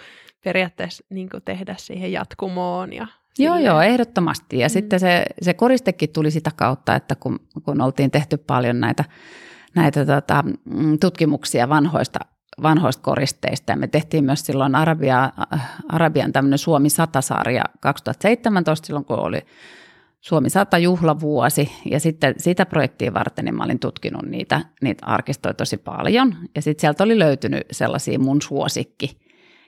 [0.44, 3.06] periaatteessa niin kuin, tehdä siihen jatkumoon ja
[3.38, 4.58] Joo, joo, ehdottomasti.
[4.58, 4.70] Ja mm.
[4.70, 9.04] sitten se, se koristekin tuli sitä kautta, että kun, kun oltiin tehty paljon näitä,
[9.74, 12.18] näitä tota, mm, tutkimuksia vanhoista,
[12.62, 13.72] vanhoista koristeista.
[13.72, 15.32] Ja me tehtiin myös silloin Arabia,
[15.88, 19.40] Arabian tämmöinen Suomi 100-sarja 2017, silloin kun oli
[20.20, 25.54] Suomi 100 juhlavuosi ja sitten sitä projektia varten niin mä olin tutkinut niitä, niitä arkistoja
[25.54, 29.20] tosi paljon ja sitten sieltä oli löytynyt sellaisia mun suosikki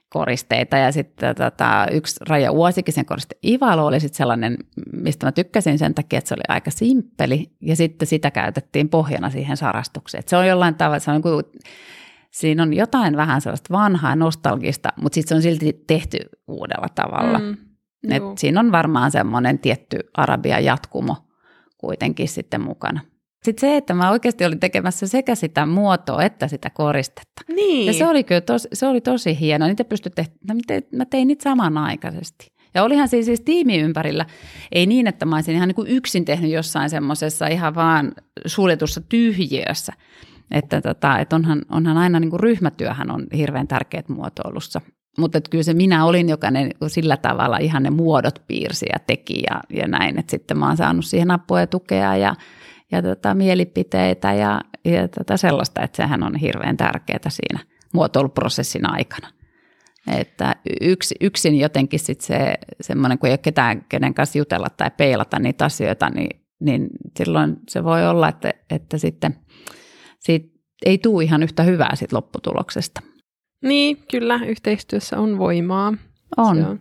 [0.08, 4.56] koristeita ja sitten tota, yksi Raja Uosikisen koriste Ivalo oli sitten sellainen,
[4.92, 9.30] mistä mä tykkäsin sen takia, että se oli aika simppeli ja sitten sitä käytettiin pohjana
[9.30, 10.20] siihen sarastukseen.
[10.20, 11.44] Et se on jollain tavalla, se on niin kuin,
[12.30, 17.38] siinä on jotain vähän sellaista vanhaa nostalgista, mutta sitten se on silti tehty uudella tavalla.
[17.38, 17.56] Mm.
[18.10, 21.16] Et siinä on varmaan semmoinen tietty Arabian jatkumo
[21.78, 23.00] kuitenkin sitten mukana.
[23.44, 27.42] Sitten se, että mä oikeasti olin tekemässä sekä sitä muotoa että sitä koristetta.
[27.48, 27.86] Niin.
[27.86, 29.68] Ja se oli kyllä tosi, se oli tosi hienoa.
[29.68, 30.32] Niitä pystyi tehdä,
[30.96, 32.52] mä tein niitä samanaikaisesti.
[32.74, 34.26] Ja olihan siis, siis tiimi ympärillä,
[34.72, 38.12] ei niin, että mä olisin ihan niin kuin yksin tehnyt jossain semmoisessa ihan vaan
[38.46, 39.92] suljetussa tyhjiössä.
[40.50, 44.80] Että, tota, että onhan, onhan aina niin kuin ryhmätyöhän on hirveän tärkeät muotoilussa.
[45.18, 49.42] Mutta kyllä se minä olin, joka ne sillä tavalla ihan ne muodot piirsi ja teki
[49.50, 50.18] ja, ja näin.
[50.18, 52.34] Että sitten mä oon saanut siihen apua ja tukea ja,
[52.92, 57.60] ja tota, mielipiteitä ja, ja tota sellaista, että sehän on hirveän tärkeää siinä
[57.92, 59.28] muotoiluprosessin aikana.
[60.16, 64.90] Että yks, yksin jotenkin sitten se semmoinen, kun ei ole ketään, kenen kanssa jutella tai
[64.96, 69.36] peilata niitä asioita, niin, niin silloin se voi olla, että, että sitten
[70.18, 70.52] siitä
[70.86, 73.00] ei tule ihan yhtä hyvää siitä lopputuloksesta.
[73.62, 75.94] Niin, kyllä, yhteistyössä on voimaa.
[76.36, 76.56] On.
[76.56, 76.80] Se on.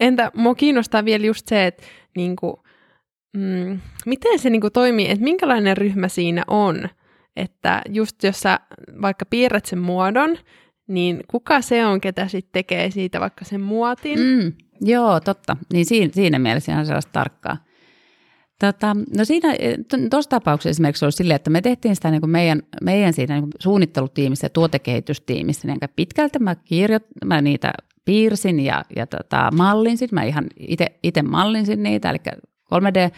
[0.00, 1.82] Entä mua kiinnostaa vielä just se, että
[2.16, 2.62] niinku,
[3.36, 6.88] mm, miten se niinku toimii, että minkälainen ryhmä siinä on,
[7.36, 8.60] että just jos sä
[9.02, 10.38] vaikka piirrät sen muodon,
[10.88, 14.18] niin kuka se on, ketä sitten tekee siitä vaikka sen muotin?
[14.18, 15.56] Mm, joo, totta.
[15.72, 17.56] Niin siinä, siinä mielessä on sellaista tarkkaa.
[18.58, 19.48] Tota, no siinä,
[20.10, 23.42] tuossa tapauksessa esimerkiksi oli silleen, että me tehtiin sitä niin kuin meidän, meidän siinä niin
[23.42, 26.38] kuin suunnittelutiimissä ja tuotekehitystiimissä, niin pitkälti.
[26.38, 27.72] Mä, kirjoit, mä niitä
[28.04, 30.46] piirsin ja, ja tota, mallinsin, mä ihan
[31.02, 32.18] itse mallinsin niitä, eli
[32.74, 33.12] 3D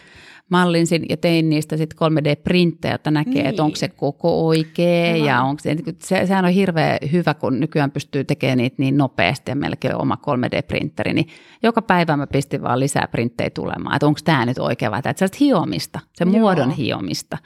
[0.49, 3.47] mallinsin ja tein niistä sitten 3D-printtejä, että näkee, niin.
[3.47, 5.27] että onko se koko oikea Hyvä.
[5.27, 9.51] ja onko se, se, sehän on hirveän hyvä, kun nykyään pystyy tekemään niitä niin nopeasti
[9.85, 11.29] ja on oma 3D-printeri, niin
[11.63, 15.27] joka päivä mä pistin vaan lisää printtejä tulemaan, että onko tämä nyt oikea vai että
[15.41, 16.33] hiomista, se Joo.
[16.33, 17.39] muodon hiomista.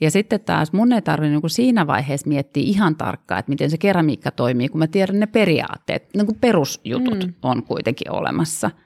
[0.00, 3.78] Ja sitten taas mun ei tarvitse niin siinä vaiheessa miettiä ihan tarkkaan, että miten se
[3.78, 7.34] keramiikka toimii, kun mä tiedän ne periaatteet, niin kuin perusjutut mm.
[7.42, 8.70] on kuitenkin olemassa–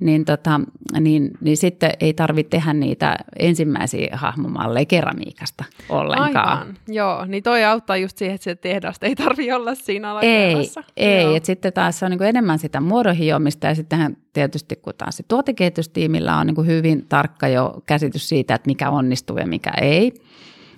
[0.00, 0.60] niin, tota,
[1.00, 6.58] niin, niin sitten ei tarvitse tehdä niitä ensimmäisiä hahmomalleja keramiikasta ollenkaan.
[6.58, 7.24] Aivan, joo.
[7.24, 10.82] Niin toi auttaa just siihen, että se tehdasta ei tarvitse olla siinä alakerrassa.
[10.96, 11.36] Ei, ei.
[11.36, 15.24] että sitten taas se on niin enemmän sitä muodonhiomista ja sittenhän tietysti kun taas se
[15.28, 20.12] tuotekehitystiimillä on niin hyvin tarkka jo käsitys siitä, että mikä onnistuu ja mikä ei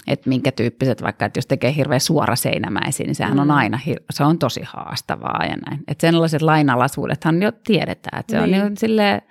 [0.06, 2.00] että minkä tyyppiset, vaikka että jos tekee hirveän
[2.34, 3.38] seinämäisiä, niin sehän mm.
[3.38, 3.78] on aina,
[4.10, 5.80] se on tosi haastavaa ja näin.
[5.88, 8.62] Että sellaiset lainalaisuudethan jo tiedetään, että se niin.
[8.62, 9.22] on niin sille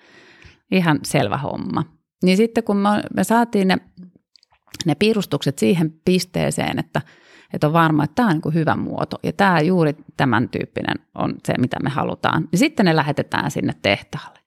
[0.72, 1.84] ihan selvä homma.
[2.24, 3.78] Niin sitten kun me, me saatiin ne,
[4.86, 7.02] ne piirustukset siihen pisteeseen, että,
[7.54, 11.36] että on varma, että tämä on niin hyvä muoto ja tämä juuri tämän tyyppinen on
[11.46, 14.40] se, mitä me halutaan, niin sitten ne lähetetään sinne tehtaalle.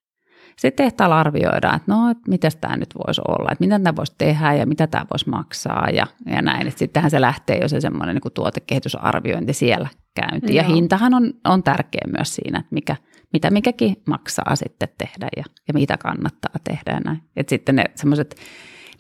[0.59, 4.15] Sitten tehtaalla arvioidaan, että no, että miten tämä nyt voisi olla, että mitä tämä voisi
[4.19, 6.67] tehdä ja mitä tämä voisi maksaa ja, ja näin.
[6.69, 10.55] Että sittenhän se lähtee jo se semmoinen niin tuotekehitysarviointi siellä käyntiin.
[10.55, 12.97] Ja hintahan on, on tärkeä myös siinä, että mikä,
[13.33, 17.23] mitä mikäkin maksaa sitten tehdä ja, ja mitä kannattaa tehdä ja näin.
[17.37, 18.37] Että sitten ne semmoiset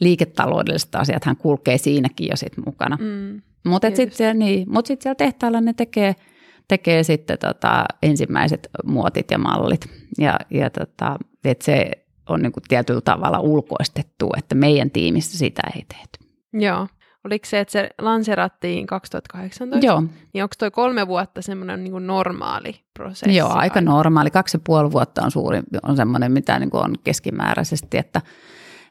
[0.00, 2.98] liiketaloudelliset asiathan kulkee siinäkin jo sitten mukana.
[3.00, 6.14] Mm, Mutta sitten niin, mut sit siellä tehtaalla ne tekee–
[6.72, 9.86] tekee sitten tota, ensimmäiset muotit ja mallit.
[10.18, 11.90] Ja, ja tota, että se
[12.28, 16.32] on niin kuin tietyllä tavalla ulkoistettu, että meidän tiimissä sitä ei tehty.
[16.52, 16.88] Joo.
[17.24, 19.86] Oliko se, että se lanserattiin 2018?
[19.86, 20.02] Joo.
[20.32, 23.36] Niin onko toi kolme vuotta semmoinen niin normaali prosessi?
[23.36, 24.30] Joo, aika normaali.
[24.30, 28.20] Kaksi ja puoli vuotta on suuri, on semmoinen, mitä niin on keskimääräisesti, että,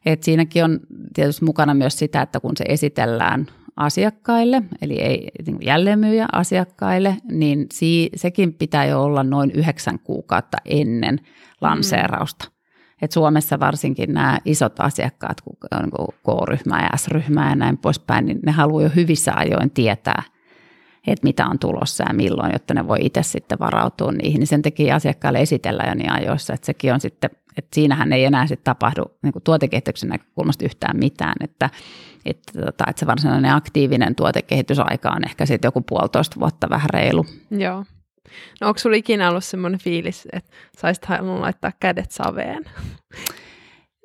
[0.05, 0.79] että siinäkin on
[1.13, 7.65] tietysti mukana myös sitä, että kun se esitellään asiakkaille, eli ei niin jälleenmyyjä asiakkaille, niin
[7.73, 11.19] si, sekin pitää jo olla noin yhdeksän kuukautta ennen
[11.61, 12.45] lanseerausta.
[12.45, 12.51] Mm.
[13.01, 18.39] Et Suomessa varsinkin nämä isot asiakkaat, kun on K-ryhmä ja S-ryhmä ja näin poispäin, niin
[18.45, 20.23] ne haluaa jo hyvissä ajoin tietää,
[21.07, 24.39] että mitä on tulossa ja milloin, jotta ne voi itse sitten varautua niihin.
[24.39, 28.25] Niin sen takia asiakkaille esitellä jo niin ajoissa, että sekin on sitten, että siinähän ei
[28.25, 31.69] enää sitten tapahdu niin tuotekehityksen näkökulmasta yhtään mitään, että,
[32.25, 37.25] että, tota, että se varsinainen aktiivinen tuotekehitysaika on ehkä sitten joku puolitoista vuotta vähän reilu.
[37.51, 37.85] Joo.
[38.61, 42.65] No onko sulla ikinä ollut semmoinen fiilis, että saisit halunnut laittaa kädet saveen?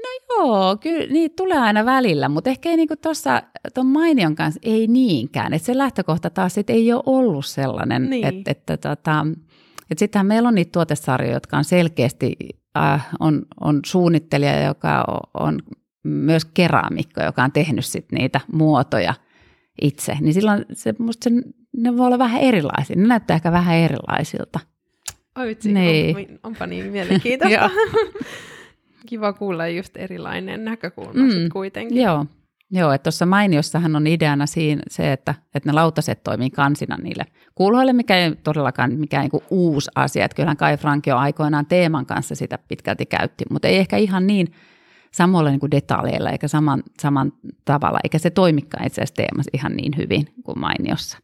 [0.03, 3.43] No joo, kyllä niitä tulee aina välillä, mutta ehkä ei niinku tuossa
[3.75, 5.53] tuon mainion kanssa ei niinkään.
[5.53, 8.27] Että se lähtökohta taas sit ei ole ollut sellainen, niin.
[8.27, 9.27] että, että, tota,
[9.91, 12.37] että sittenhän meillä on niitä tuotesarjoja, jotka on selkeästi,
[12.79, 15.59] äh, on, on suunnittelija, joka on
[16.07, 19.15] myös keraamikko, joka on tehnyt sit niitä muotoja
[19.83, 20.17] itse.
[20.21, 21.31] Niin silloin se, musta se
[21.77, 22.97] ne voi olla vähän erilaisia.
[22.97, 24.61] Ne näyttää ehkä vähän erilaisilta.
[25.39, 26.17] Oi vitsi, niin.
[26.17, 27.71] onpa, onpa niin mielenkiintoista.
[29.07, 32.03] Kiva kuulla just erilainen näkökulma mm, sit kuitenkin.
[32.03, 32.27] Joo,
[32.71, 37.25] Joo että tuossa mainiossahan on ideana siinä se, että, että ne lautaset toimii kansina niille
[37.55, 40.25] kulhoille, mikä ei todellakaan mikään niin uusi asia.
[40.25, 44.27] Että kyllähän Kai Franki on aikoinaan teeman kanssa sitä pitkälti käytti, mutta ei ehkä ihan
[44.27, 44.47] niin
[45.13, 47.33] samoilla niin detaljeilla eikä saman, saman
[47.65, 51.19] tavalla, eikä se toimikaan itse asiassa teemassa ihan niin hyvin kuin mainiossa.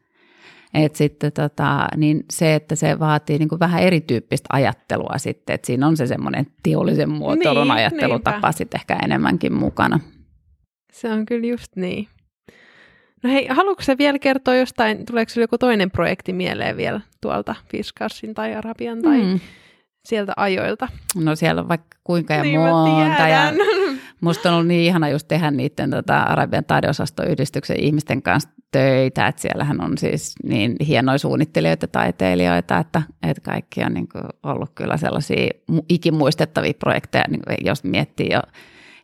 [0.74, 5.66] Et sitten tota, niin se, että se vaatii niin kuin vähän erityyppistä ajattelua sitten, että
[5.66, 8.52] siinä on se semmoinen teollisen muotoilun niin, ajattelutapa niinpä.
[8.52, 10.00] sitten ehkä enemmänkin mukana.
[10.92, 12.08] Se on kyllä just niin.
[13.22, 17.54] No hei, haluatko sä vielä kertoa jostain, tuleeko sinulle joku toinen projekti mieleen vielä tuolta
[17.70, 19.40] Fiskarsin tai Arabian tai mm.
[20.04, 20.88] Sieltä ajoilta?
[21.16, 23.28] No siellä on vaikka kuinka ja niin monta.
[23.28, 23.52] Ja
[24.20, 29.42] musta on ollut niin ihana just tehdä niiden tota, Arabian taideosastoyhdistyksen ihmisten kanssa töitä, että
[29.42, 34.96] siellähän on siis niin hienoja suunnittelijoita, taiteilijoita, että, että kaikki on niin kuin ollut kyllä
[34.96, 35.50] sellaisia
[35.88, 38.40] ikimuistettavia projekteja, niin jos miettii jo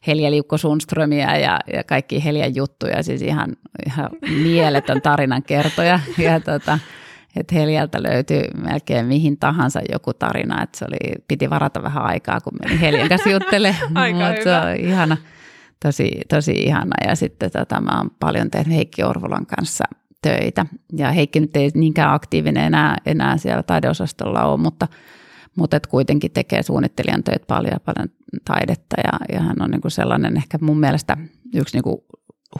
[0.07, 3.57] Helja Liukko Sundströmiä ja, ja kaikki Heljan juttuja, siis ihan,
[3.87, 4.11] ihan
[4.43, 6.01] mieletön tarinan kertoja.
[6.19, 6.79] Ja tota,
[7.41, 12.41] että Heljalta löytyi melkein mihin tahansa joku tarina, että se oli, piti varata vähän aikaa,
[12.41, 15.17] kun meni Heljan kanssa juttelemaan, mutta se on ihana
[15.83, 17.09] tosi, tosi ihana.
[17.09, 19.85] Ja sitten tota, mä oon paljon tehnyt Heikki Orvolan kanssa
[20.23, 20.67] töitä.
[20.97, 24.89] Ja Heikki nyt ei niinkään aktiivinen enää, enää siellä taideosastolla ole, mutta,
[25.57, 28.09] mutta et kuitenkin tekee suunnittelijan töitä paljon ja paljon
[28.45, 28.97] taidetta.
[29.05, 31.17] Ja, ja hän on niin kuin sellainen ehkä mun mielestä
[31.55, 31.99] yksi niin kuin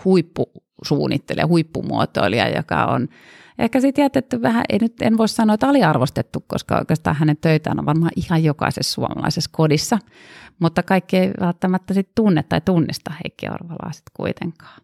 [0.05, 3.09] huippusuunnittelija, huippumuotoilija, joka on
[3.59, 7.79] ehkä sitten jätetty vähän, ei nyt en voi sanoa, että aliarvostettu, koska oikeastaan hänen töitään
[7.79, 9.99] on varmaan ihan jokaisessa suomalaisessa kodissa.
[10.59, 14.81] Mutta kaikki ei välttämättä sit tunne tai tunnista Heikki Orvalaa sitten kuitenkaan.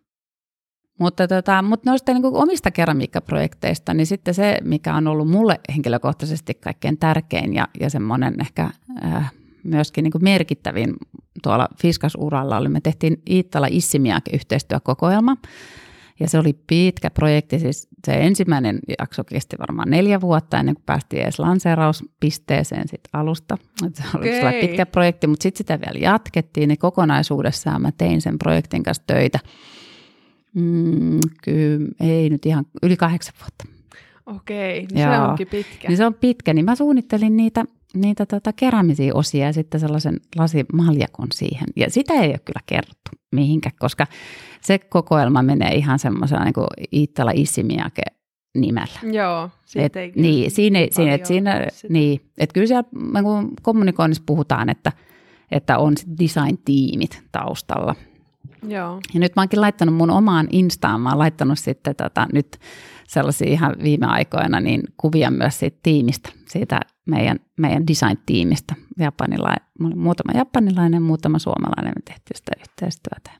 [1.01, 5.61] Mutta, tota, mutta noista niin kuin omista keramiikkaprojekteista, niin sitten se, mikä on ollut mulle
[5.75, 8.71] henkilökohtaisesti kaikkein tärkein ja, ja semmoinen ehkä
[9.05, 9.33] äh,
[9.65, 10.95] myöskin niin kuin merkittävin
[11.43, 15.37] tuolla Fiskas-uralla oli, me tehtiin Iittala Issimiake-yhteistyökokoelma,
[16.21, 20.85] ja se oli pitkä projekti, siis se ensimmäinen jakso kesti varmaan neljä vuotta ennen kuin
[20.87, 23.59] päästiin edes lanseerauspisteeseen sit alusta.
[23.95, 24.61] Se oli okay.
[24.61, 29.39] pitkä projekti, mutta sitten sitä vielä jatkettiin, niin kokonaisuudessaan mä tein sen projektin kanssa töitä.
[30.55, 33.65] Mm, kyllä, ei nyt ihan yli kahdeksan vuotta.
[34.27, 35.89] Okei, niin se onkin pitkä.
[35.89, 40.21] Niin se on pitkä, niin mä suunnittelin niitä, niitä tota keramisia osia ja sitten sellaisen
[40.37, 41.69] lasimaljakon siihen.
[41.77, 44.07] Ja sitä ei ole kyllä kerrottu mihinkä, koska
[44.61, 48.03] se kokoelma menee ihan semmoisena niin kuin Iittala Issimiake
[48.55, 49.13] nimellä.
[49.13, 54.23] Joo, et, ei niin, siinä, niin siinä, et siinä, niin, et kyllä siellä niin kommunikoinnissa
[54.27, 54.93] puhutaan, että,
[55.51, 57.95] että on design-tiimit taustalla.
[58.69, 59.01] Joo.
[59.15, 62.59] Ja nyt mä oonkin laittanut mun omaan Instaan, mä oon laittanut sitten tota, nyt
[63.07, 68.75] sellaisia ihan viime aikoina niin kuvia myös siitä tiimistä, siitä meidän, meidän design-tiimistä.
[68.99, 73.31] Japanila, muutama japanilainen, muutama suomalainen, me tehtiin sitä yhteistyötä.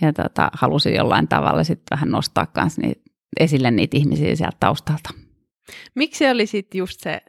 [0.00, 3.00] Ja tota, halusin jollain tavalla sitten vähän nostaa kanssa niitä,
[3.40, 5.10] esille niitä ihmisiä sieltä taustalta.
[5.94, 7.20] Miksi oli sitten just se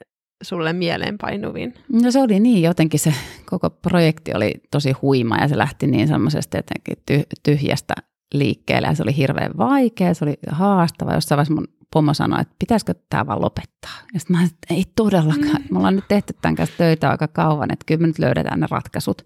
[0.44, 1.74] sulle mieleenpainuvin?
[1.92, 3.14] No se oli niin, jotenkin se
[3.46, 7.94] koko projekti oli tosi huima ja se lähti niin semmoisesta jotenkin tyhjästä
[8.34, 11.14] liikkeelle ja se oli hirveän vaikea, se oli haastava.
[11.14, 13.92] Jossain vaiheessa mun pomo sanoi, että pitäisikö tämä vaan lopettaa.
[14.14, 15.62] Ja sitten mä sanoin, että ei todellakaan.
[15.62, 15.68] Mm.
[15.72, 18.68] Me ollaan nyt tehty tämän kanssa töitä aika kauan, että kyllä me nyt löydetään ne
[18.72, 19.22] ratkaisut.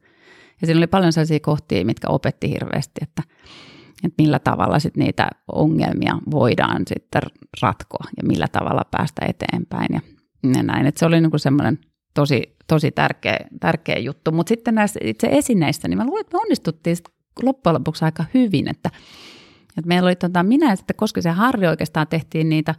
[0.61, 3.23] Ja siinä oli paljon sellaisia kohtia, mitkä opetti hirveästi, että,
[4.03, 7.21] että millä tavalla sit niitä ongelmia voidaan sitten
[7.61, 10.01] ratkoa ja millä tavalla päästä eteenpäin ja,
[10.55, 10.85] ja näin.
[10.85, 11.79] Että se oli niin semmoinen
[12.13, 14.31] tosi, tosi tärkeä, tärkeä juttu.
[14.31, 16.97] Mutta sitten näissä itse esineissä, niin mä luulen, että me onnistuttiin
[17.43, 18.89] loppujen lopuksi aika hyvin, että,
[19.77, 22.75] että meillä oli tota, minä ja sitten se Harri oikeastaan tehtiin niitä,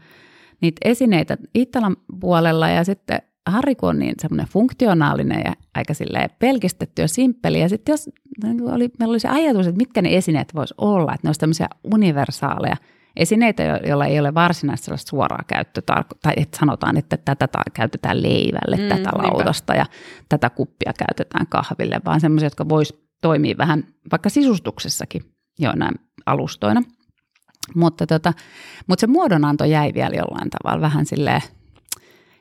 [0.61, 6.31] niitä esineitä Ittalan puolella ja sitten Harri kun on niin semmoinen funktionaalinen ja aika silleen
[6.39, 7.61] pelkistetty ja simppeli.
[7.61, 8.11] Ja sitten jos
[8.45, 11.41] niin oli, meillä oli se ajatus, että mitkä ne esineet voisi olla, että ne olisi
[11.41, 12.77] tämmöisiä universaaleja
[13.17, 18.77] esineitä, joilla ei ole varsinaista sellaista suoraa käyttötarko- tai että sanotaan, että tätä käytetään leivälle,
[18.77, 19.83] mm, tätä lautasta niinpä.
[19.83, 19.99] ja
[20.29, 25.23] tätä kuppia käytetään kahville, vaan semmoisia, jotka vois toimii vähän vaikka sisustuksessakin
[25.59, 25.95] joinain
[26.27, 26.83] alustoina.
[27.75, 28.33] Mutta, tota,
[28.87, 31.43] mutta se muodonanto jäi vielä jollain tavalla vähän silleen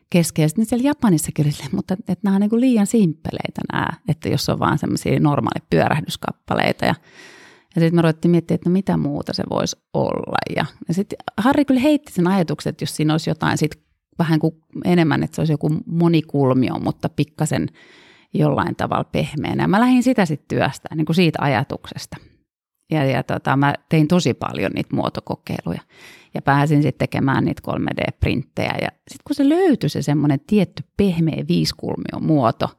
[0.09, 0.61] keskeisesti.
[0.61, 4.49] Niin siellä Japanissakin silleen, mutta että nämä on niin kuin liian simppeleitä nämä, että jos
[4.49, 6.95] on vaan semmoisia normaaleja pyörähdyskappaleita ja
[7.75, 10.37] ja sitten me ruvettiin miettiä, että no mitä muuta se voisi olla.
[10.55, 13.81] Ja, ja sitten Harri kyllä heitti sen ajatuksen, että jos siinä olisi jotain sit
[14.19, 14.55] vähän kuin
[14.85, 17.67] enemmän, että se olisi joku monikulmio, mutta pikkasen
[18.33, 19.67] jollain tavalla pehmeänä.
[19.67, 22.17] Mä lähdin sitä sitten työstä, niin kuin siitä ajatuksesta.
[22.91, 25.81] Ja, ja tota, mä tein tosi paljon niitä muotokokeiluja
[26.33, 28.75] ja pääsin sitten tekemään niitä 3D-printtejä.
[28.81, 32.69] Ja sitten kun se löytyi se semmoinen tietty pehmeä viiskulmio muoto,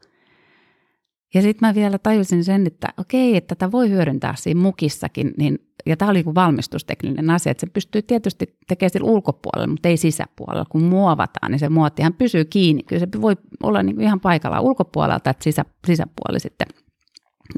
[1.35, 5.59] ja sitten mä vielä tajusin sen, että okei, että tätä voi hyödyntää siinä mukissakin, niin,
[5.87, 9.97] ja tämä oli kuin valmistustekninen asia, että se pystyy tietysti tekemään sillä ulkopuolella, mutta ei
[9.97, 10.65] sisäpuolella.
[10.69, 12.83] Kun muovataan, niin se muottihan pysyy kiinni.
[12.83, 16.67] Kyllä se voi olla niin kuin ihan paikalla ulkopuolelta, että sisä, sisäpuoli sitten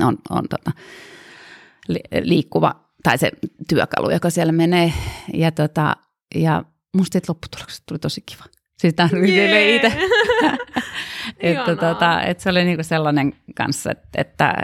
[0.01, 0.71] on, on tota,
[2.23, 3.31] liikkuva, tai se
[3.69, 4.93] työkalu, joka siellä menee.
[5.35, 5.97] Ja, tota,
[6.35, 6.65] ja
[6.97, 8.45] musta lopputuloksesta tuli tosi kiva.
[8.79, 9.75] Siis tämä yeah.
[9.75, 9.93] itse.
[11.41, 14.55] että, tota, että se oli niinku sellainen kanssa, että, että,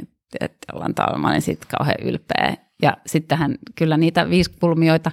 [0.00, 2.56] että, että ollaan mä olin siitä kauhean ylpeä.
[2.82, 5.10] Ja sittenhän kyllä niitä viisikulmioita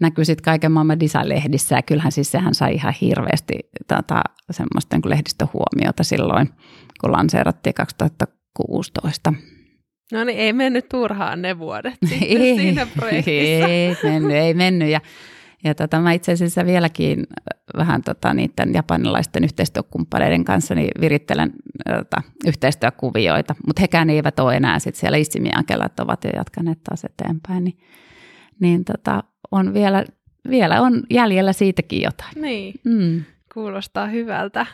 [0.00, 3.54] näkyy sitten kaiken maailman design-lehdissä ja kyllähän siis sehän sai ihan hirveästi
[3.88, 6.50] tota, semmoista niin lehdistöhuomiota silloin,
[7.00, 9.32] kun lanseerattiin 2016.
[10.12, 13.66] No niin, ei mennyt turhaan ne vuodet ei, siinä projektissa.
[13.66, 14.88] Ei mennyt, ei mennyt.
[14.88, 15.00] Ja
[15.64, 17.26] ja tota, mä itse asiassa vieläkin
[17.76, 21.52] vähän tota, niiden japanilaisten yhteistyökumppaneiden kanssa niin virittelen
[21.88, 27.04] tota, yhteistyökuvioita, mutta hekään eivät ole enää sit siellä Issimiankella, että ovat jo jatkaneet taas
[27.04, 27.78] eteenpäin, niin,
[28.60, 30.04] niin tota, on vielä,
[30.50, 32.32] vielä on jäljellä siitäkin jotain.
[32.42, 33.24] Niin, mm.
[33.54, 34.66] kuulostaa hyvältä.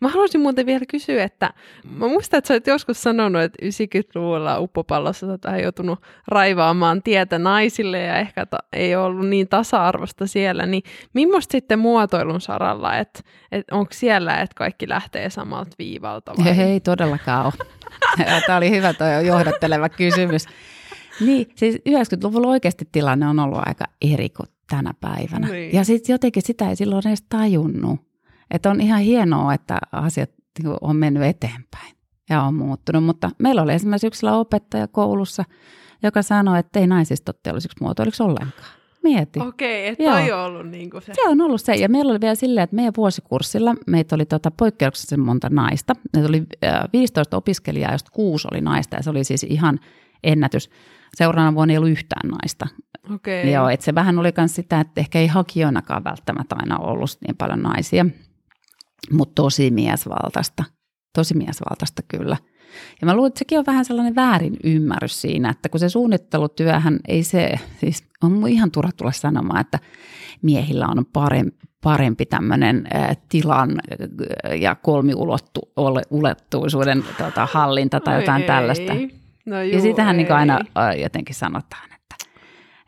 [0.00, 1.50] Mä haluaisin muuten vielä kysyä, että
[1.90, 5.98] mä muistan, että sä olet joskus sanonut, että 90-luvulla uppopallossa tätä on joutunut
[6.28, 10.82] raivaamaan tietä naisille ja ehkä ta- ei ollut niin tasa-arvosta siellä, niin
[11.14, 13.20] millaista sitten muotoilun saralla, että,
[13.52, 16.48] että onko siellä, että kaikki lähtee samalta viivalta vai?
[16.48, 17.66] Ei, ei todellakaan ole.
[18.46, 20.46] Tämä oli hyvä tuo johdatteleva kysymys.
[21.20, 25.48] Niin, siis 90-luvulla oikeasti tilanne on ollut aika eri kuin tänä päivänä.
[25.48, 25.74] Niin.
[25.74, 28.00] Ja sitten jotenkin sitä ei silloin edes tajunnut.
[28.50, 31.96] Että on ihan hienoa, että asiat niinku on mennyt eteenpäin
[32.30, 33.04] ja on muuttunut.
[33.04, 35.44] Mutta meillä oli esimerkiksi yksi opettaja koulussa,
[36.02, 38.68] joka sanoi, että ei naisista ole teollisiksi muotoiliksi ollenkaan.
[39.02, 39.40] Mieti.
[39.40, 41.14] Okei, että toi on ollut niin kuin se.
[41.14, 41.74] Se on ollut se.
[41.74, 45.92] Ja meillä oli vielä silleen, että meidän vuosikurssilla meitä oli tota poikkeuksellisen monta naista.
[46.12, 46.46] Meitä oli
[46.92, 49.80] 15 opiskelijaa, josta kuusi oli naista ja se oli siis ihan
[50.24, 50.70] ennätys.
[51.14, 52.66] Seuraavana vuonna ei ollut yhtään naista.
[53.14, 53.52] Okei.
[53.52, 57.36] Joo, että se vähän oli myös sitä, että ehkä ei hakijoinakaan välttämättä aina ollut niin
[57.36, 58.06] paljon naisia
[59.12, 60.64] mutta tosi miesvaltaista.
[61.14, 62.36] Tosi miesvaltaista kyllä.
[63.00, 66.98] Ja mä luulen, että sekin on vähän sellainen väärin ymmärrys siinä, että kun se suunnittelutyöhän
[67.08, 69.78] ei se, siis on ihan turha tulla sanomaan, että
[70.42, 72.88] miehillä on parempi, parempi tämmöinen
[73.28, 73.80] tilan
[74.60, 78.94] ja kolmiulottuisuuden tota, hallinta tai jotain ei, tällaista.
[79.46, 80.60] No juu, ja sitähän niin aina
[81.02, 82.16] jotenkin sanotaan, että,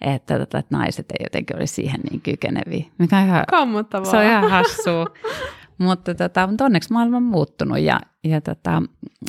[0.01, 2.85] että, että, että naiset ei jotenkin ole siihen niin kykeneviä.
[2.99, 4.11] Mikä on ihan, Kammottavaa.
[4.11, 5.07] Se on ihan hassua.
[5.79, 8.83] Mutta, tota, mutta onneksi maailma on muuttunut ja, ja, tota,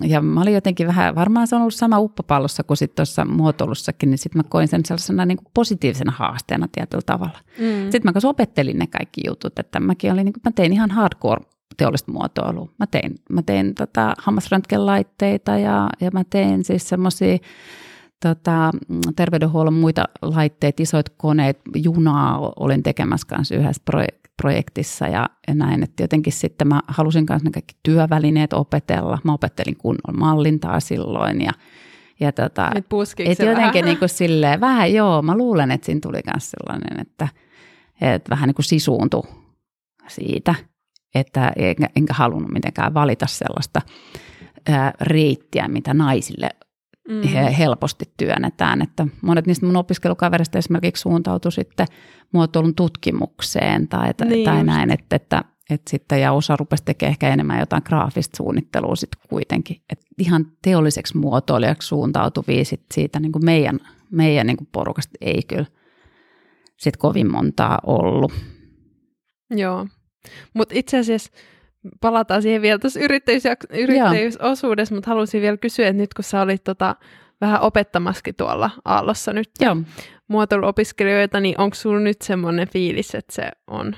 [0.04, 4.10] ja mä olin jotenkin vähän, varmaan se on ollut sama uppopallossa kuin sitten tuossa muotoilussakin,
[4.10, 7.40] niin sitten mä koin sen sellaisena niin kuin positiivisena haasteena tietyllä tavalla.
[7.60, 7.84] Mm.
[7.84, 10.92] Sitten mä kanssa opettelin ne kaikki jutut, että mäkin olin, niin kuin, mä tein ihan
[10.92, 11.46] hardcore
[11.78, 12.70] teollista muotoilua.
[12.80, 17.38] Mä tein, mä tein tota, hammasröntgenlaitteita ja, ja mä tein siis semmoisia
[18.22, 18.72] tota,
[19.16, 23.82] terveydenhuollon muita laitteita, isoit koneet, junaa olin tekemässä kanssa yhdessä
[24.40, 29.20] projektissa ja, ja näin, että jotenkin sitten mä halusin kanssa ne kaikki työvälineet opetella.
[29.24, 31.52] Mä opettelin kunnon mallintaa silloin ja,
[32.20, 32.72] ja tota,
[33.32, 33.86] et jotenkin vähän?
[33.86, 37.28] niin kuin silleen, vähän joo, mä luulen, että siinä tuli myös sellainen, että,
[38.02, 39.24] että vähän niin kuin sisuuntui
[40.08, 40.56] siitä,
[41.16, 43.82] että enkä, enkä halunnut mitenkään valita sellaista
[44.70, 46.50] ää, reittiä, mitä naisille
[47.10, 47.54] mm.
[47.58, 48.82] helposti työnnetään.
[48.82, 51.88] Että monet niistä mun opiskelukaverista esimerkiksi suuntautui sitten
[52.32, 57.30] muotoilun tutkimukseen tai, niin tai näin, että, että, että sitten, ja osa rupesi tekemään ehkä
[57.30, 59.78] enemmän jotain graafista suunnittelua sitten kuitenkin.
[59.90, 63.80] Että ihan teolliseksi muotoilijaksi suuntautuvia sit siitä niin kuin meidän,
[64.12, 65.66] meidän niin kuin porukasta ei kyllä
[66.78, 68.34] sit kovin montaa ollut.
[69.50, 69.88] Joo,
[70.54, 71.32] mutta itse asiassa
[72.02, 76.64] palataan siihen vielä tuossa yrittäjyys, yrittäjyysosuudessa, mutta halusin vielä kysyä, että nyt kun sä olit
[76.64, 76.96] tota,
[77.42, 79.78] vähän opettamaskin tuolla Aallossa nyt Joo.
[80.28, 83.96] muotoiluopiskelijoita, niin onko sulla nyt semmoinen fiilis, että se on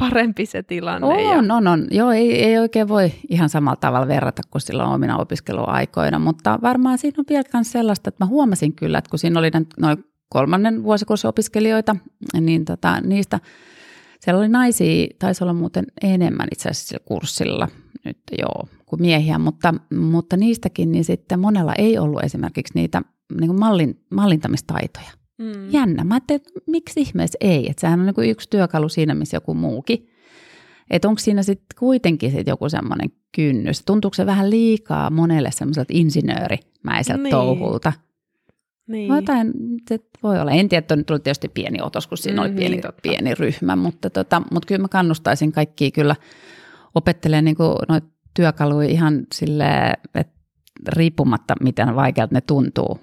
[0.00, 1.06] parempi se tilanne?
[1.06, 1.54] On, ja...
[1.54, 1.86] on, on.
[1.90, 6.98] Joo, ei, ei oikein voi ihan samalla tavalla verrata kuin silloin omina opiskeluaikoina, mutta varmaan
[6.98, 9.50] siinä on vielä myös sellaista, että mä huomasin kyllä, että kun siinä oli
[9.80, 11.96] noin kolmannen vuosikurssin opiskelijoita,
[12.40, 13.40] niin tota, niistä–
[14.24, 17.68] siellä oli naisia, taisi olla muuten enemmän itse asiassa kurssilla
[18.04, 23.02] nyt joo, kuin miehiä, mutta, mutta niistäkin niin sitten monella ei ollut esimerkiksi niitä
[23.40, 25.10] niin kuin mallin, mallintamistaitoja.
[25.38, 25.70] Mm.
[25.70, 26.04] Jännä.
[26.04, 27.70] Mä ajattelin, että miksi ihmeessä ei?
[27.70, 30.08] Että sehän on niin kuin yksi työkalu siinä, missä joku muukin.
[30.90, 33.82] Että onko siinä sitten kuitenkin sit joku semmoinen kynnys?
[33.84, 37.30] Tuntuuko se vähän liikaa monelle semmoiselta insinöörimäiseltä niin.
[37.30, 37.92] touhulta?
[38.88, 39.08] Niin.
[39.08, 39.52] No jotain,
[39.88, 40.50] se voi olla.
[40.50, 43.34] En tiedä, että on tullut tietysti pieni otos, kun siinä mm, oli pieni, niin, pieni
[43.34, 46.16] ryhmä, mutta, tota, mutta kyllä mä kannustaisin kaikkia kyllä
[46.94, 47.56] opettelemaan niin
[47.88, 50.34] noita työkaluja ihan sille, että
[50.88, 52.98] riippumatta miten vaikealta ne tuntuu.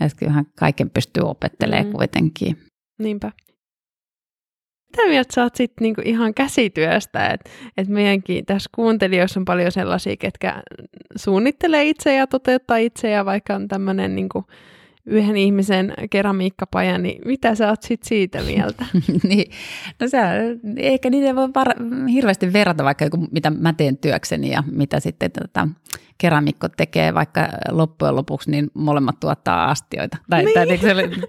[0.00, 1.92] Että kyllähän kaiken pystyy opettelemaan mm.
[1.92, 2.58] kuitenkin.
[2.98, 3.32] Niinpä.
[4.96, 9.72] Mitä mieltä sä oot sit niinku ihan käsityöstä, että et meidänkin tässä kuuntelijoissa on paljon
[9.72, 10.62] sellaisia, ketkä
[11.16, 14.44] suunnittelee itse ja toteuttaa itse ja vaikka on tämmöinen niinku,
[15.06, 18.86] yhden ihmisen keramiikkapajan, niin mitä sä oot sit siitä mieltä?
[19.28, 19.50] niin,
[20.00, 20.18] no se,
[20.76, 25.30] eikä niitä voi var- hirveästi verrata vaikka joku, mitä mä teen työkseni ja mitä sitten
[25.30, 25.68] tota,
[26.18, 30.16] keramikko tekee, vaikka loppujen lopuksi niin molemmat tuottaa astioita.
[30.30, 30.54] Tai, niin.
[30.54, 30.78] tai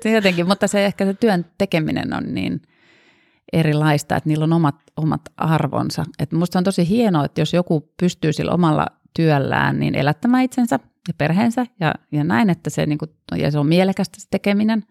[0.04, 2.62] se, jotenkin, mutta se ehkä se työn tekeminen on niin
[3.54, 6.06] erilaista, että niillä on omat, omat arvonsa.
[6.20, 10.80] Et musta on tosi hienoa, että jos joku pystyy sillä omalla työllään niin elättämään itsensä
[11.08, 14.84] ja perheensä ja, ja näin, että se, niin kuin, ja se on mielekästä se tekeminen.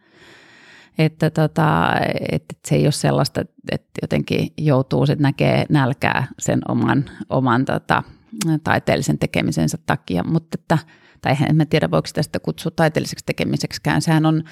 [0.99, 1.91] Että, tota,
[2.33, 3.41] että se ei ole sellaista,
[3.73, 8.03] että jotenkin joutuu sitten näkee nälkää sen oman, oman tota,
[8.65, 10.79] taiteellisen tekemisensä takia, mutta että,
[11.21, 14.43] tai en mä tiedä voiko sitä sitten kutsua taiteelliseksi tekemiseksikään, sehän on,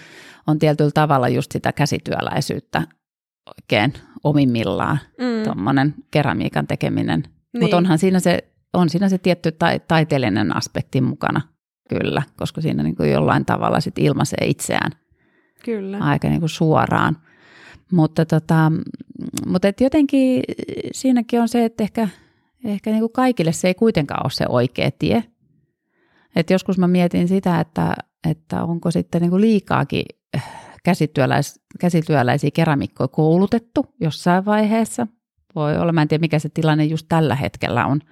[0.46, 2.82] on tietyllä tavalla just sitä käsityöläisyyttä
[3.46, 3.92] oikein
[4.24, 5.44] omimmillaan, mm.
[5.44, 7.22] tuommoinen keramiikan tekeminen.
[7.22, 7.62] Niin.
[7.62, 11.40] Mutta onhan siinä se, on siinä se tietty ta- taiteellinen aspekti mukana.
[11.88, 14.92] Kyllä, koska siinä niin kuin jollain tavalla sit ilmaisee itseään
[15.64, 15.98] Kyllä.
[15.98, 17.16] aika niin kuin suoraan.
[17.92, 18.72] Mutta, tota,
[19.46, 20.42] mutta et jotenkin
[20.92, 22.08] siinäkin on se, että ehkä,
[22.64, 25.24] ehkä niin kuin kaikille se ei kuitenkaan ole se oikea tie.
[26.36, 27.94] Et joskus mä mietin sitä, että,
[28.30, 30.04] että onko sitten niin kuin liikaakin
[30.84, 35.06] käsityöläis, käsityöläisiä keramikkoja koulutettu jossain vaiheessa.
[35.54, 38.00] Voi olla, mä en tiedä mikä se tilanne just tällä hetkellä on–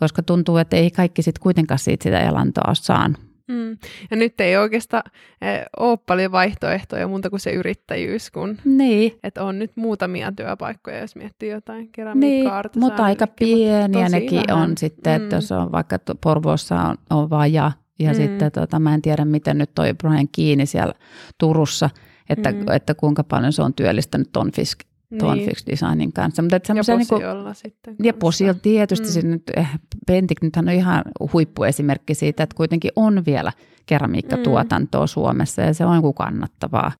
[0.00, 3.16] koska tuntuu, että ei kaikki sitten kuitenkaan siitä sitä elantoa saan.
[3.48, 3.78] Mm.
[4.10, 5.02] Ja nyt ei oikeastaan
[5.42, 9.18] eh, ole paljon vaihtoehtoja muuta kuin se yrittäjyys, kun niin.
[9.22, 12.62] että on nyt muutamia työpaikkoja, jos miettii jotain keramiikkaa.
[12.62, 14.62] Niin, mutta aika pieniä nekin vähän.
[14.62, 15.24] on sitten, mm.
[15.24, 18.16] että jos on vaikka Porvoossa on, on vaja, ja mm.
[18.16, 20.94] sitten tota, mä en tiedä, miten nyt toi Brian kiinni siellä
[21.38, 21.90] Turussa,
[22.28, 22.68] että, mm.
[22.72, 24.78] että kuinka paljon se on työllistänyt ton Fisk
[25.18, 25.48] tuon niin.
[25.48, 26.42] Fix Designin kanssa.
[26.42, 26.60] Mutta ja
[27.08, 27.96] Posiolla niin sitten.
[28.02, 29.30] Ja Posiolla tietysti, mm.
[29.30, 29.68] nyt, eh,
[30.06, 33.52] Pentik nythän on ihan huippuesimerkki siitä, että kuitenkin on vielä
[33.86, 35.08] keramiikkatuotantoa mm.
[35.08, 36.92] Suomessa ja se on kuin kannattavaa.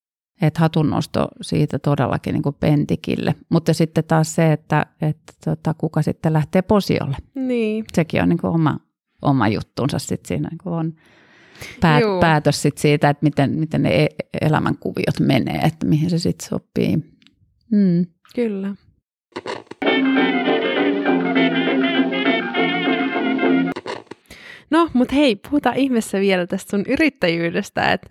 [0.43, 3.35] Että hatunnosto siitä todellakin niin kuin Pentikille.
[3.49, 7.17] Mutta sitten taas se, että, että tota, kuka sitten lähtee Posiolle.
[7.35, 7.85] Niin.
[7.93, 8.77] Sekin on niin kuin oma,
[9.23, 10.93] oma juttunsa sitten siinä niin kuin on
[11.81, 16.49] päät, päätös sit siitä, että miten, miten ne e-, elämänkuviot menee, että mihin se sitten
[16.49, 16.99] sopii.
[17.71, 18.07] Mm.
[18.35, 18.75] Kyllä.
[24.71, 28.09] No, mutta hei, puhutaan ihmeessä vielä tästä sun yrittäjyydestä, että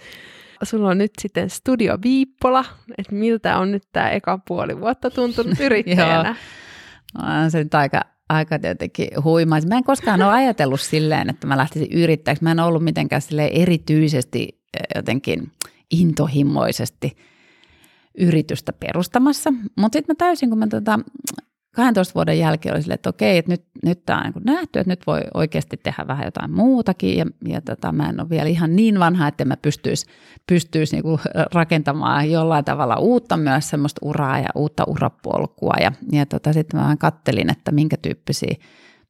[0.63, 2.65] sulla on nyt sitten Studio Viippola,
[2.97, 6.35] että miltä on nyt tämä eka puoli vuotta tuntunut yrittäjänä?
[7.15, 9.59] Joo, se nyt aika, aika jotenkin huimaa.
[9.67, 12.43] Mä en koskaan ole ajatellut silleen, että mä lähtisin yrittäjäksi.
[12.43, 14.41] Mä en ollut mitenkään erityisesti
[14.73, 15.51] eh, jotenkin
[15.91, 17.17] intohimoisesti
[18.17, 19.53] yritystä perustamassa.
[19.77, 20.99] Mutta sitten mä täysin, kun mä tota
[21.77, 24.91] 12 vuoden jälkeen oli sille, että okei, että nyt, nyt tämä on niin nähty, että
[24.91, 27.17] nyt voi oikeasti tehdä vähän jotain muutakin.
[27.17, 30.05] Ja, ja tota, mä en ole vielä ihan niin vanha, että mä pystyisi,
[30.47, 31.19] pystyisi niin
[31.53, 35.73] rakentamaan jollain tavalla uutta myös semmoista uraa ja uutta urapolkua.
[35.81, 38.55] Ja, ja tota, sitten mä vähän kattelin, että minkä tyyppisiä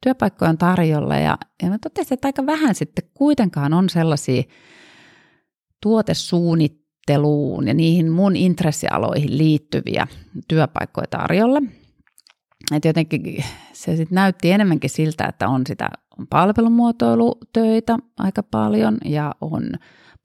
[0.03, 1.15] työpaikkoja on tarjolla.
[1.15, 4.43] Ja, ja mä totesin, että aika vähän sitten kuitenkaan on sellaisia
[7.07, 10.07] tuotesuunnitteluun ja niihin mun intressialoihin liittyviä
[10.47, 11.61] työpaikkoja tarjolla.
[12.71, 13.43] Et jotenkin
[13.73, 15.89] se sit näytti enemmänkin siltä, että on sitä
[16.19, 19.63] on palvelumuotoilutöitä aika paljon ja on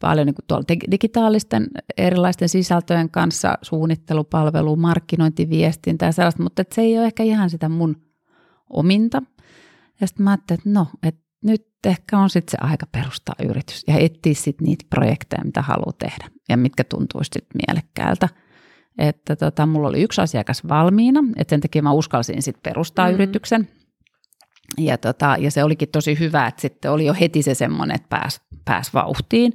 [0.00, 1.66] paljon niin tuolla digitaalisten
[1.96, 7.68] erilaisten sisältöjen kanssa suunnittelupalvelu, markkinointi, viestintä ja sellaista, mutta se ei ole ehkä ihan sitä
[7.68, 7.96] mun
[8.70, 9.22] ominta.
[10.00, 13.84] Ja sitten mä ajattelin, että no, että nyt ehkä on sitten se aika perustaa yritys
[13.86, 18.28] ja etsiä sitten niitä projekteja, mitä haluaa tehdä ja mitkä tuntuisi sitten mielekkäältä.
[18.98, 23.14] Että tota, mulla oli yksi asiakas valmiina, että sen takia mä uskalsin sitten perustaa mm-hmm.
[23.14, 23.68] yrityksen.
[24.78, 28.08] Ja, tota, ja se olikin tosi hyvä, että sitten oli jo heti se semmoinen, että
[28.08, 29.52] pääsi pääs vauhtiin,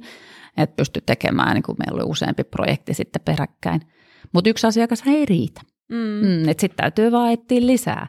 [0.56, 3.80] että pystyi tekemään, niin kuin meillä oli useampi projekti sitten peräkkäin.
[4.32, 5.60] Mutta yksi asiakas ei riitä.
[5.88, 5.96] Mm.
[5.96, 8.06] Mm, että sitten täytyy vaan etsiä lisää.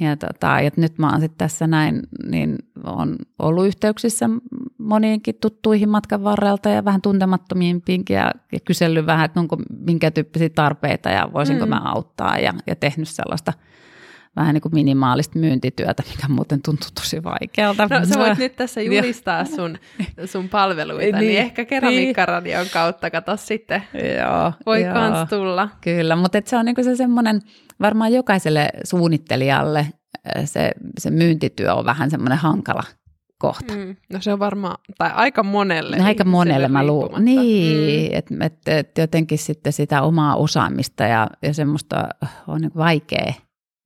[0.00, 4.30] Ja, tota, ja nyt mä oon sitten tässä näin, niin on ollut yhteyksissä
[4.78, 10.48] moniinkin tuttuihin matkan varrelta ja vähän tuntemattomiinkin ja, ja kysellyt vähän, että onko minkä tyyppisiä
[10.48, 11.70] tarpeita ja voisinko mm.
[11.70, 13.52] mä auttaa ja, ja tehnyt sellaista
[14.36, 17.86] vähän niin kuin minimaalista myyntityötä, mikä muuten tuntuu tosi vaikealta.
[17.86, 19.78] No sä voit nyt tässä julistaa sun,
[20.24, 25.68] sun palveluita, niin, niin ehkä keramiikkaradion kautta, kato sitten, joo, voi joo, kans tulla.
[25.80, 27.40] Kyllä, mutta se on niin se semmoinen,
[27.80, 29.86] varmaan jokaiselle suunnittelijalle
[30.44, 32.82] se, se myyntityö on vähän semmoinen hankala
[33.38, 33.74] kohta.
[33.74, 35.96] Mm, no se on varmaan, tai aika monelle.
[35.96, 37.24] No, aika monelle mä luulen.
[37.24, 38.18] Niin, mm.
[38.18, 42.08] että et, et jotenkin sitten sitä omaa osaamista ja, ja semmoista
[42.46, 43.32] on niin vaikea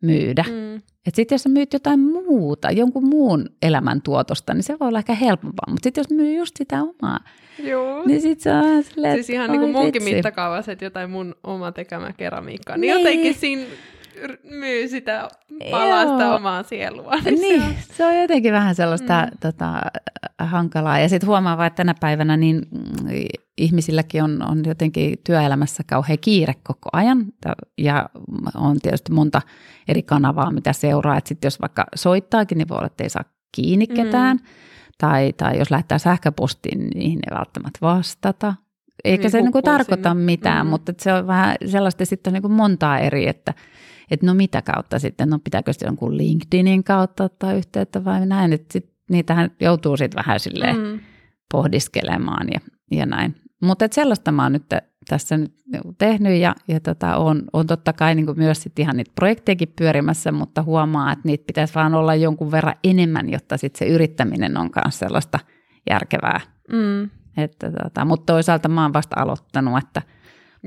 [0.02, 0.44] myydä.
[0.48, 0.76] Mm.
[0.76, 5.14] Että sitten jos sä myyt jotain muuta, jonkun muun elämäntuotosta, niin se voi olla ehkä
[5.14, 5.66] helpompaa.
[5.70, 7.20] Mutta sitten jos myy just sitä omaa,
[7.58, 8.02] Joo.
[8.06, 11.72] niin sitten se on silleen, Siis ihan niin kuin munkin mittakaavassa, että jotain mun oma
[11.72, 12.76] tekemä keramiikkaa.
[12.76, 13.62] Niin, niin jotenkin siinä
[14.44, 15.28] myy sitä
[15.70, 16.34] palasta Joo.
[16.34, 17.16] omaa sielua.
[17.24, 17.74] Niin, niin se, on...
[17.92, 19.38] se on jotenkin vähän sellaista mm.
[19.40, 19.80] tota,
[20.38, 20.98] hankalaa.
[20.98, 23.08] Ja sitten huomaa vaan, että tänä päivänä niin mm,
[23.58, 27.26] ihmisilläkin on, on jotenkin työelämässä kauhean kiire koko ajan.
[27.78, 28.08] Ja
[28.54, 29.42] on tietysti monta
[29.88, 31.18] eri kanavaa, mitä seuraa.
[31.18, 33.94] Että sitten jos vaikka soittaakin, niin voi olla, että ei saa kiinni mm.
[33.94, 34.36] ketään.
[34.36, 34.42] Mm.
[34.98, 38.54] Tai, tai jos lähettää sähköpostiin, niin niihin ei välttämättä vastata.
[39.04, 40.24] Eikä niin, se niin kuin tarkoita sinne.
[40.24, 40.70] mitään, mm.
[40.70, 43.54] mutta se on vähän sellaista sitten niin kuin montaa eri, että–
[44.10, 48.52] että no mitä kautta sitten, no pitääkö sitten jonkun LinkedInin kautta ottaa yhteyttä vai näin,
[48.52, 51.00] että sit, niitähän joutuu sitten vähän silleen mm.
[51.52, 53.34] pohdiskelemaan ja, ja näin.
[53.62, 54.64] Mutta sellaista mä oon nyt
[55.08, 55.54] tässä nyt
[55.98, 60.32] tehnyt ja, ja tota, on, on totta kai niin myös sit ihan niitä projektejakin pyörimässä,
[60.32, 64.70] mutta huomaa, että niitä pitäisi vaan olla jonkun verran enemmän, jotta sitten se yrittäminen on
[64.84, 65.38] myös sellaista
[65.90, 66.40] järkevää.
[66.72, 67.10] Mm.
[67.36, 70.02] Että tota, mutta toisaalta mä oon vasta aloittanut, että–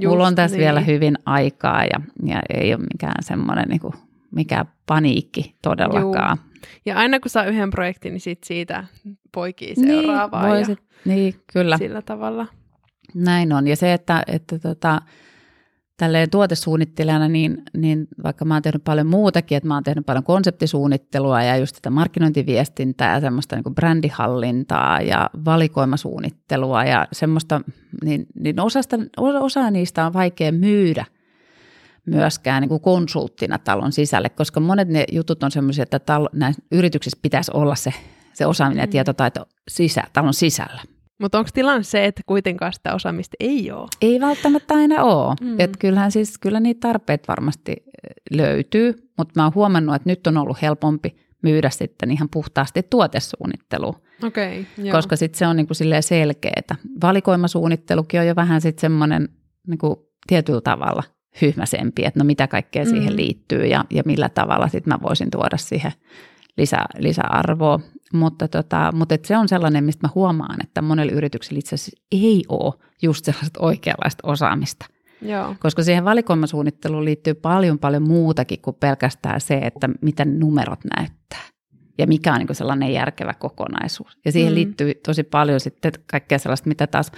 [0.02, 0.64] Just Mulla on tässä niin.
[0.64, 3.94] vielä hyvin aikaa ja, ja ei ole mikään semmoinen niin kuin,
[4.32, 6.38] mikään paniikki todellakaan.
[6.38, 6.50] Juu.
[6.86, 8.84] Ja aina kun saa yhden projektin, niin sit siitä
[9.34, 10.44] poikii seuraavaa.
[10.44, 11.78] Niin, voisit, ja niin, kyllä.
[11.78, 12.48] Sillä tavalla.
[13.14, 13.68] Näin on.
[13.68, 15.02] Ja se, että, että tota,
[16.00, 20.24] tälleen tuotesuunnittelijana, niin, niin vaikka mä oon tehnyt paljon muutakin, että mä oon tehnyt paljon
[20.24, 27.62] konseptisuunnittelua ja just sitä markkinointiviestintää ja semmoista niin brändihallintaa ja valikoimasuunnittelua ja semmoista,
[28.04, 31.06] niin, niin osasta, osa niistä on vaikea myydä
[32.06, 36.62] myöskään niin kuin konsulttina talon sisälle, koska monet ne jutut on semmoisia, että talo, näissä
[36.72, 37.94] yrityksissä pitäisi olla se,
[38.34, 38.92] se osaaminen ja mm.
[38.92, 40.82] tietotaito sisä, talon sisällä.
[41.20, 43.88] Mutta onko tilanne se, että kuitenkaan sitä osaamista ei ole?
[44.02, 45.36] Ei välttämättä aina ole.
[45.42, 45.60] Mm.
[45.60, 47.76] Et kyllähän siis, kyllä niitä tarpeet varmasti
[48.32, 53.96] löytyy, mutta mä oon huomannut, että nyt on ollut helpompi myydä sitten ihan puhtaasti tuotesuunnittelu.
[54.24, 56.76] Okay, koska sitten se on niinku selkeää.
[57.04, 59.30] Valikoimasuunnittelukin on jo vähän sitten semmoinen
[59.68, 61.04] niinku tietyllä tavalla
[61.42, 62.90] hyhmäsempi, että no mitä kaikkea mm.
[62.90, 65.92] siihen liittyy ja, ja millä tavalla sitten mä voisin tuoda siihen
[66.58, 67.80] lisä, lisäarvoa.
[68.14, 72.04] Mutta, tota, mutta et se on sellainen, mistä mä huomaan, että monella yrityksellä itse asiassa
[72.12, 74.86] ei ole just sellaista oikeanlaista osaamista.
[75.22, 75.56] Joo.
[75.60, 81.44] Koska siihen valikoimasuunnitteluun liittyy paljon paljon muutakin kuin pelkästään se, että mitä numerot näyttää
[81.98, 84.18] ja mikä on niin sellainen järkevä kokonaisuus.
[84.26, 84.56] Ja siihen mm.
[84.56, 87.12] liittyy tosi paljon sitten kaikkea sellaista, mitä taas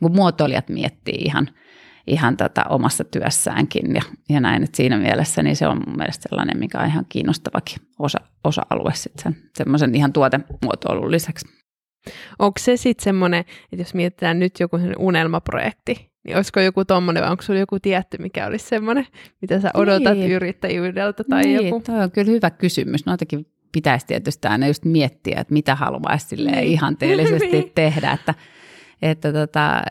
[0.00, 1.48] niin muotoilijat miettii ihan–
[2.06, 4.62] ihan tota omassa työssäänkin ja, ja näin.
[4.62, 8.94] että siinä mielessä niin se on mun mielestä sellainen, mikä on ihan kiinnostavakin osa, osa-alue
[8.94, 11.46] sitten sen, semmoisen ihan tuotemuotoilun lisäksi.
[12.38, 17.30] Onko se sitten semmoinen, että jos mietitään nyt joku unelmaprojekti, Niin olisiko joku tommonen vai
[17.30, 19.06] onko sulla joku tietty, mikä olisi semmoinen,
[19.40, 20.30] mitä sä odotat niin.
[20.30, 21.80] yrittäjyydeltä tai niin, joku?
[21.80, 23.06] toi on kyllä hyvä kysymys.
[23.06, 26.58] Noitakin pitäisi tietysti aina just miettiä, että mitä haluaisi niin.
[26.58, 27.72] ihanteellisesti niin.
[27.74, 28.34] tehdä, että
[29.02, 29.82] että, tota,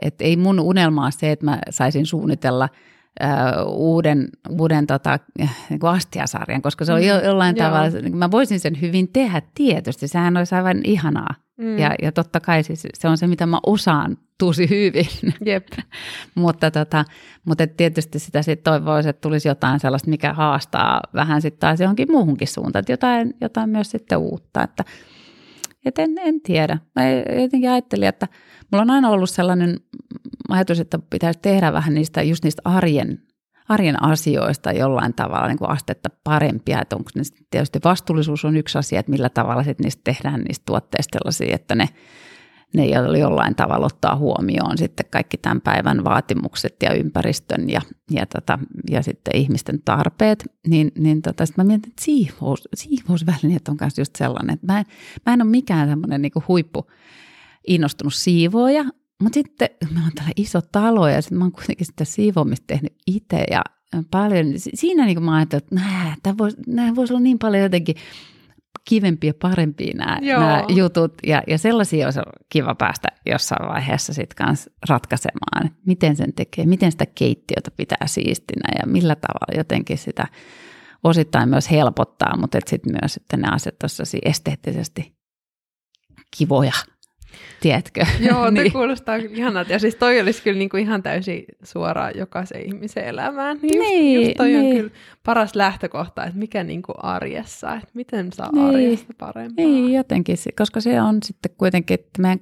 [0.00, 2.68] että ei mun unelma ole se, että mä saisin suunnitella–
[3.66, 5.18] uuden, uuden tota,
[5.70, 8.80] niin kuin astiasarjan, koska se on jo, mm, jollain mm, tavalla, niin mä voisin sen
[8.80, 11.34] hyvin tehdä tietysti, sehän olisi aivan ihanaa.
[11.56, 11.78] Mm.
[11.78, 15.06] Ja, ja totta kai siis se on se, mitä mä osaan tosi hyvin.
[15.46, 15.66] Jep.
[16.34, 17.04] mutta, tota,
[17.44, 22.10] mutta tietysti sitä sitten toivoisi, että tulisi jotain sellaista, mikä haastaa vähän sitten taas johonkin
[22.10, 24.62] muuhunkin suuntaan, jotain, jotain myös sitten uutta.
[24.62, 24.84] Että,
[25.84, 26.78] et en, en tiedä.
[26.96, 27.10] Mä
[27.42, 28.28] jotenkin ajattelin, että
[28.72, 29.80] mulla on aina ollut sellainen
[30.48, 33.22] ajatus, että pitäisi tehdä vähän niistä, just niistä arjen,
[33.68, 36.80] arjen asioista jollain tavalla niin kuin astetta parempia.
[36.82, 40.62] Että onko ne tietysti vastuullisuus on yksi asia, että millä tavalla sitten niistä tehdään niistä
[40.66, 41.88] tuotteista sellaisia, että ne,
[42.74, 42.86] ne
[43.18, 48.58] jollain tavalla ottaa huomioon sitten kaikki tämän päivän vaatimukset ja ympäristön ja, ja, tota,
[48.90, 53.98] ja sitten ihmisten tarpeet, niin, niin tota, sitten mä mietin, että siivous, siivousvälineet on myös
[53.98, 54.86] just sellainen, että mä en,
[55.26, 56.90] mä en ole mikään semmoinen niin huippu
[57.66, 58.84] innostunut siivoja,
[59.22, 62.92] mutta sitten meillä on täällä iso talo ja sitten mä oon kuitenkin sitä siivoamista tehnyt
[63.06, 63.62] itse ja
[64.10, 64.46] paljon.
[64.56, 67.94] Siinä niin mä ajattelin, että nämä voisi, nämä voisi olla niin paljon jotenkin
[68.88, 71.12] kivempiä ja parempia nämä, nämä jutut.
[71.26, 76.92] Ja, ja sellaisia olisi kiva päästä jossain vaiheessa sitten kanssa ratkaisemaan, miten sen tekee, miten
[76.92, 80.26] sitä keittiötä pitää siistinä ja millä tavalla jotenkin sitä
[81.04, 83.74] osittain myös helpottaa, mutta sitten myös, että ne asiat
[84.24, 85.14] esteettisesti
[86.38, 86.72] kivoja
[87.60, 88.06] Tiedätkö?
[88.30, 88.72] Joo, niin.
[88.72, 89.72] kuulostaa ihanalta.
[89.72, 93.58] Ja siis toi olisi kyllä niinku ihan täysin suoraan jokaisen ihmisen elämään.
[93.62, 94.66] Just, niin, just toi niin.
[94.66, 94.90] on kyllä
[95.24, 98.64] paras lähtökohta, että mikä niinku arjessa, että miten saa niin.
[98.64, 99.64] arjesta parempaa.
[99.64, 102.40] Niin, jotenkin, koska se on sitten kuitenkin, että meidän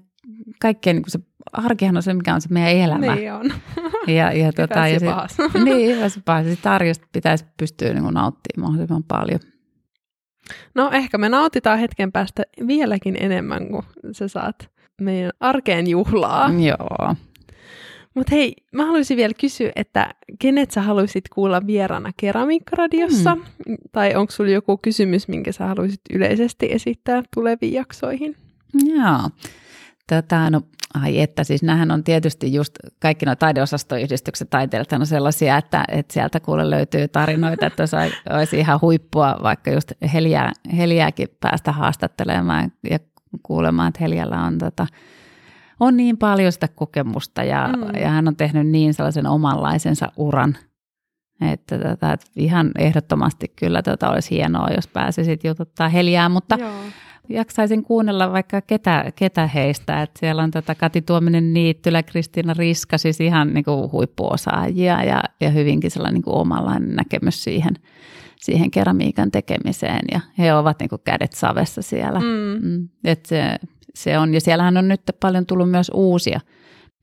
[0.60, 1.18] kaikkein niin se
[1.52, 3.14] arkihan on se, mikä on se meidän elämä.
[3.14, 3.52] Niin on.
[4.06, 6.50] Ja, ja, tota, ja sit, niin, hyvässä pahassa.
[6.50, 9.40] Sitten arjesta pitäisi pystyä niin nauttimaan mahdollisimman paljon.
[10.74, 13.82] No ehkä me nautitaan hetken päästä vieläkin enemmän, kuin
[14.12, 14.70] sä saat
[15.00, 16.50] meidän arkeen juhlaa.
[16.50, 17.14] Joo.
[18.14, 23.34] Mutta hei, mä haluaisin vielä kysyä, että kenet sä haluaisit kuulla vieraana Keramiikkaradiossa?
[23.34, 23.76] Mm.
[23.92, 28.36] Tai onko sulla joku kysymys, minkä sä haluaisit yleisesti esittää tuleviin jaksoihin?
[28.84, 29.30] Joo.
[30.06, 30.60] Tätä, no,
[30.94, 36.12] ai että, siis nämähän on tietysti just kaikki nuo taideosastoyhdistykset taiteilijat on sellaisia, että, että
[36.12, 37.84] sieltä kuule löytyy tarinoita, että
[38.30, 42.98] olisi ihan huippua vaikka just Heliä, Heliääkin päästä haastattelemaan ja
[43.42, 44.86] kuulemaan, että Heliällä on, tota,
[45.80, 48.00] on niin paljon sitä kokemusta ja, mm.
[48.00, 50.56] ja hän on tehnyt niin sellaisen omanlaisensa uran,
[51.40, 56.70] että, tota, että ihan ehdottomasti kyllä tota olisi hienoa, jos pääsisit jututtaa Heliää, mutta Joo.
[57.28, 60.02] jaksaisin kuunnella vaikka ketä, ketä heistä.
[60.02, 65.22] Että siellä on tota Kati Tuominen Niittylä, Kristiina Riska, siis ihan niin kuin huippuosaajia ja,
[65.40, 67.74] ja hyvinkin sellainen niin kuin omanlainen näkemys siihen–
[68.40, 72.20] siihen keramiikan tekemiseen ja he ovat niin kuin kädet savessa siellä.
[72.20, 72.68] Mm.
[72.68, 72.88] Mm.
[73.04, 73.56] Et se,
[73.94, 76.40] se on, ja siellähän on nyt paljon tullut myös uusia.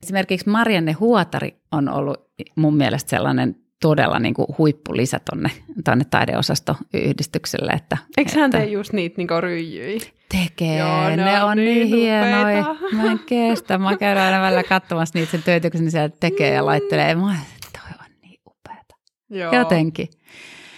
[0.02, 5.50] Esimerkiksi Marianne Huotari on ollut mun mielestä sellainen todella niin kuin huippulisä tonne,
[5.84, 7.72] tonne taideosastoyhdistykselle.
[7.72, 10.00] Että, Eikö hän tee just niitä niin ryijyjä?
[10.28, 12.76] Tekee, Joo, ne, ne on, on niin, niin hienoja.
[12.92, 13.78] Mä en kestä.
[13.78, 17.14] Mä käyn aina välillä katsomassa niitä sen töitä, kun ne sieltä tekee ja laittelee.
[17.14, 17.36] Mä
[17.72, 18.94] toi on niin upeata.
[19.30, 19.54] Joo.
[19.54, 20.08] Jotenkin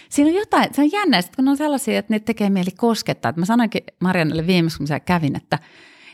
[0.09, 3.29] siinä on jotain, se on jännä, kun on sellaisia, että ne tekee mieli koskettaa.
[3.29, 5.59] Että mä sanoinkin Marianelle viimeksi, kun mä kävin, että,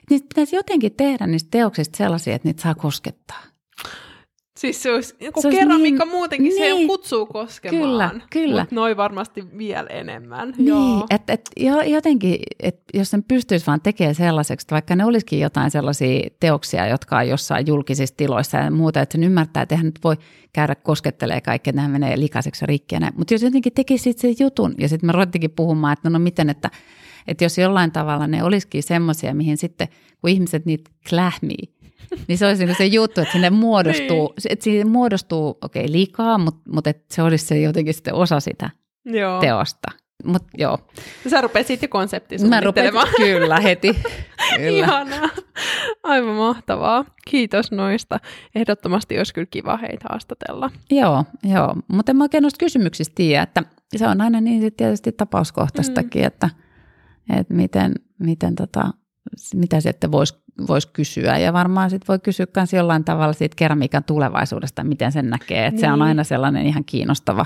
[0.10, 3.55] niistä pitäisi jotenkin tehdä niistä teoksista sellaisia, että niitä saa koskettaa.
[4.66, 7.82] Siis se olisi joku se keramiikka niin, muutenkin, niin, se kutsuu koskemaan.
[7.82, 8.62] Kyllä, kyllä.
[8.62, 10.54] Mutta noi varmasti vielä enemmän.
[10.58, 11.50] Niin, että et,
[11.86, 16.88] jotenkin, että jos sen pystyisi vaan tekemään sellaiseksi, että vaikka ne olisikin jotain sellaisia teoksia,
[16.88, 20.16] jotka on jossain julkisissa tiloissa ja muuta, että sen ymmärtää, että eihän nyt voi
[20.54, 23.12] käydä koskettelee kaikkea, että nämä menee likaiseksi ja rikkiä.
[23.18, 26.50] Mutta jos jotenkin tekisi sen jutun, ja sitten me ruvettiinkin puhumaan, että no, no miten,
[26.50, 26.72] että,
[27.28, 29.88] että jos jollain tavalla ne olisikin semmoisia, mihin sitten,
[30.22, 31.75] kun ihmiset niitä klähmii,
[32.28, 34.54] niin se olisi niin se juttu, että sinne muodostuu, niin.
[34.54, 38.40] että sinne muodostuu okei okay, liikaa, mutta, mutta että se olisi se jotenkin sitten osa
[38.40, 38.70] sitä
[39.06, 39.40] joo.
[39.40, 39.92] teosta.
[40.26, 40.78] Mut joo.
[41.30, 43.94] Sä rupeat sitten konsepti Mä rupesin, kyllä, heti.
[44.56, 44.70] kyllä.
[44.70, 45.30] Ihanaa.
[46.04, 47.06] Aivan mahtavaa.
[47.28, 48.20] Kiitos noista.
[48.56, 50.72] Ehdottomasti olisi kyllä kiva heitä haastatella.
[50.92, 51.76] Joo, joo.
[51.88, 53.64] mutta en mä oikein noista kysymyksistä tiedä, että
[53.96, 56.28] se on aina niin tietysti tapauskohtaistakin, mm.
[56.28, 56.50] että,
[57.40, 58.92] että miten, miten tota,
[59.54, 60.36] mitä sitten voisi
[60.68, 61.38] vois kysyä.
[61.38, 65.66] Ja varmaan sitten voi kysyä myös jollain tavalla siitä keramiikan tulevaisuudesta, miten sen näkee.
[65.66, 65.80] Että niin.
[65.82, 66.08] se on niin.
[66.08, 67.46] aina sellainen ihan kiinnostava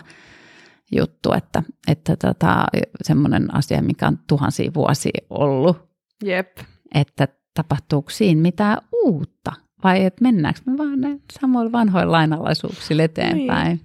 [0.95, 2.65] juttu, että, että tota,
[3.03, 5.77] semmoinen asia, mikä on tuhansia vuosia ollut.
[6.23, 6.57] Jep.
[6.93, 9.51] Että tapahtuuko siinä mitään uutta
[9.83, 13.81] vai että mennäänkö me vaan ne samoilla vanhoilla lainalaisuuksilla eteenpäin.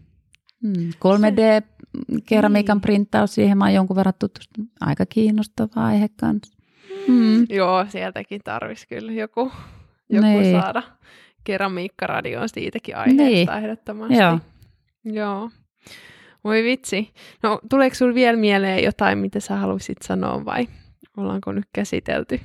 [0.63, 0.93] Niin.
[0.93, 2.81] 3D-keramiikan niin.
[2.81, 4.71] printtaus, siihen mä oon jonkun verran tutustunut.
[4.81, 6.54] Aika kiinnostava aihe kanssa.
[7.09, 7.47] Mm.
[7.49, 9.53] Joo, sieltäkin tarvisi kyllä joku,
[10.11, 10.61] joku niin.
[10.61, 10.83] saada
[11.45, 13.65] keramiikkaradioon siitäkin aiheesta niin.
[13.65, 14.15] ehdottomasti.
[14.15, 14.39] Joo.
[15.05, 15.51] Joo.
[16.45, 17.13] Voi vitsi.
[17.43, 20.69] No, tuleeko sinulle vielä mieleen jotain, mitä sä haluaisit sanoa vai
[21.17, 22.41] ollaanko nyt käsitelty?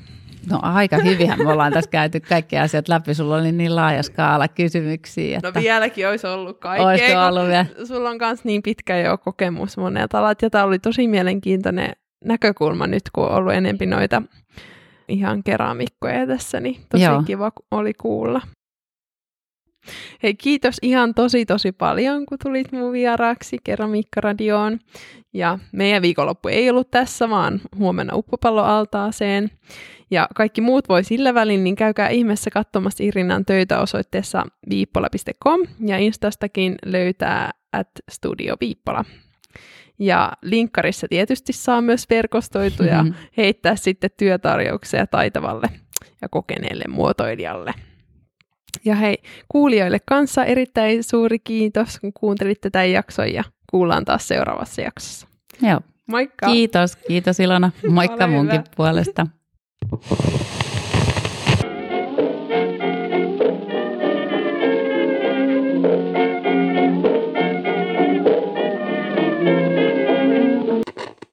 [0.49, 3.13] No aika hyvinhän me ollaan tässä käyty kaikki asiat läpi.
[3.13, 5.37] Sulla oli niin laaja skaala kysymyksiä.
[5.37, 5.51] Että...
[5.55, 7.25] No vieläkin olisi ollut kaikkea.
[7.27, 7.65] Ollut vielä?
[7.83, 10.41] Sulla on myös niin pitkä jo kokemus monelta alat.
[10.41, 11.91] Ja tämä oli tosi mielenkiintoinen
[12.25, 14.21] näkökulma nyt, kun on ollut enempi noita
[15.09, 17.23] ihan keramikkoja tässä, niin tosi Joo.
[17.23, 18.41] kiva oli kuulla.
[20.23, 24.79] Hei, kiitos ihan tosi tosi paljon, kun tulit mun vieraaksi Keramiikkaradioon.
[25.33, 29.51] Ja meidän viikonloppu ei ollut tässä, vaan huomenna uppopalloaltaaseen.
[30.11, 35.97] Ja kaikki muut voi sillä välin, niin käykää ihmeessä katsomassa Irinan töitä osoitteessa viippola.com ja
[35.97, 39.05] Instastakin löytää at Studio Viippola.
[39.99, 43.15] Ja linkkarissa tietysti saa myös verkostoitua ja mm-hmm.
[43.37, 45.67] heittää sitten työtarjouksia taitavalle
[46.21, 47.73] ja kokeneelle muotoilijalle.
[48.85, 49.17] Ja hei,
[49.49, 55.27] kuulijoille kanssa erittäin suuri kiitos, kun kuuntelitte tämän jakson ja kuullaan taas seuraavassa jaksossa.
[55.61, 55.79] Joo.
[56.07, 56.47] Moikka!
[56.47, 57.71] Kiitos, kiitos Ilona.
[57.89, 59.27] Moikka munkin puolesta.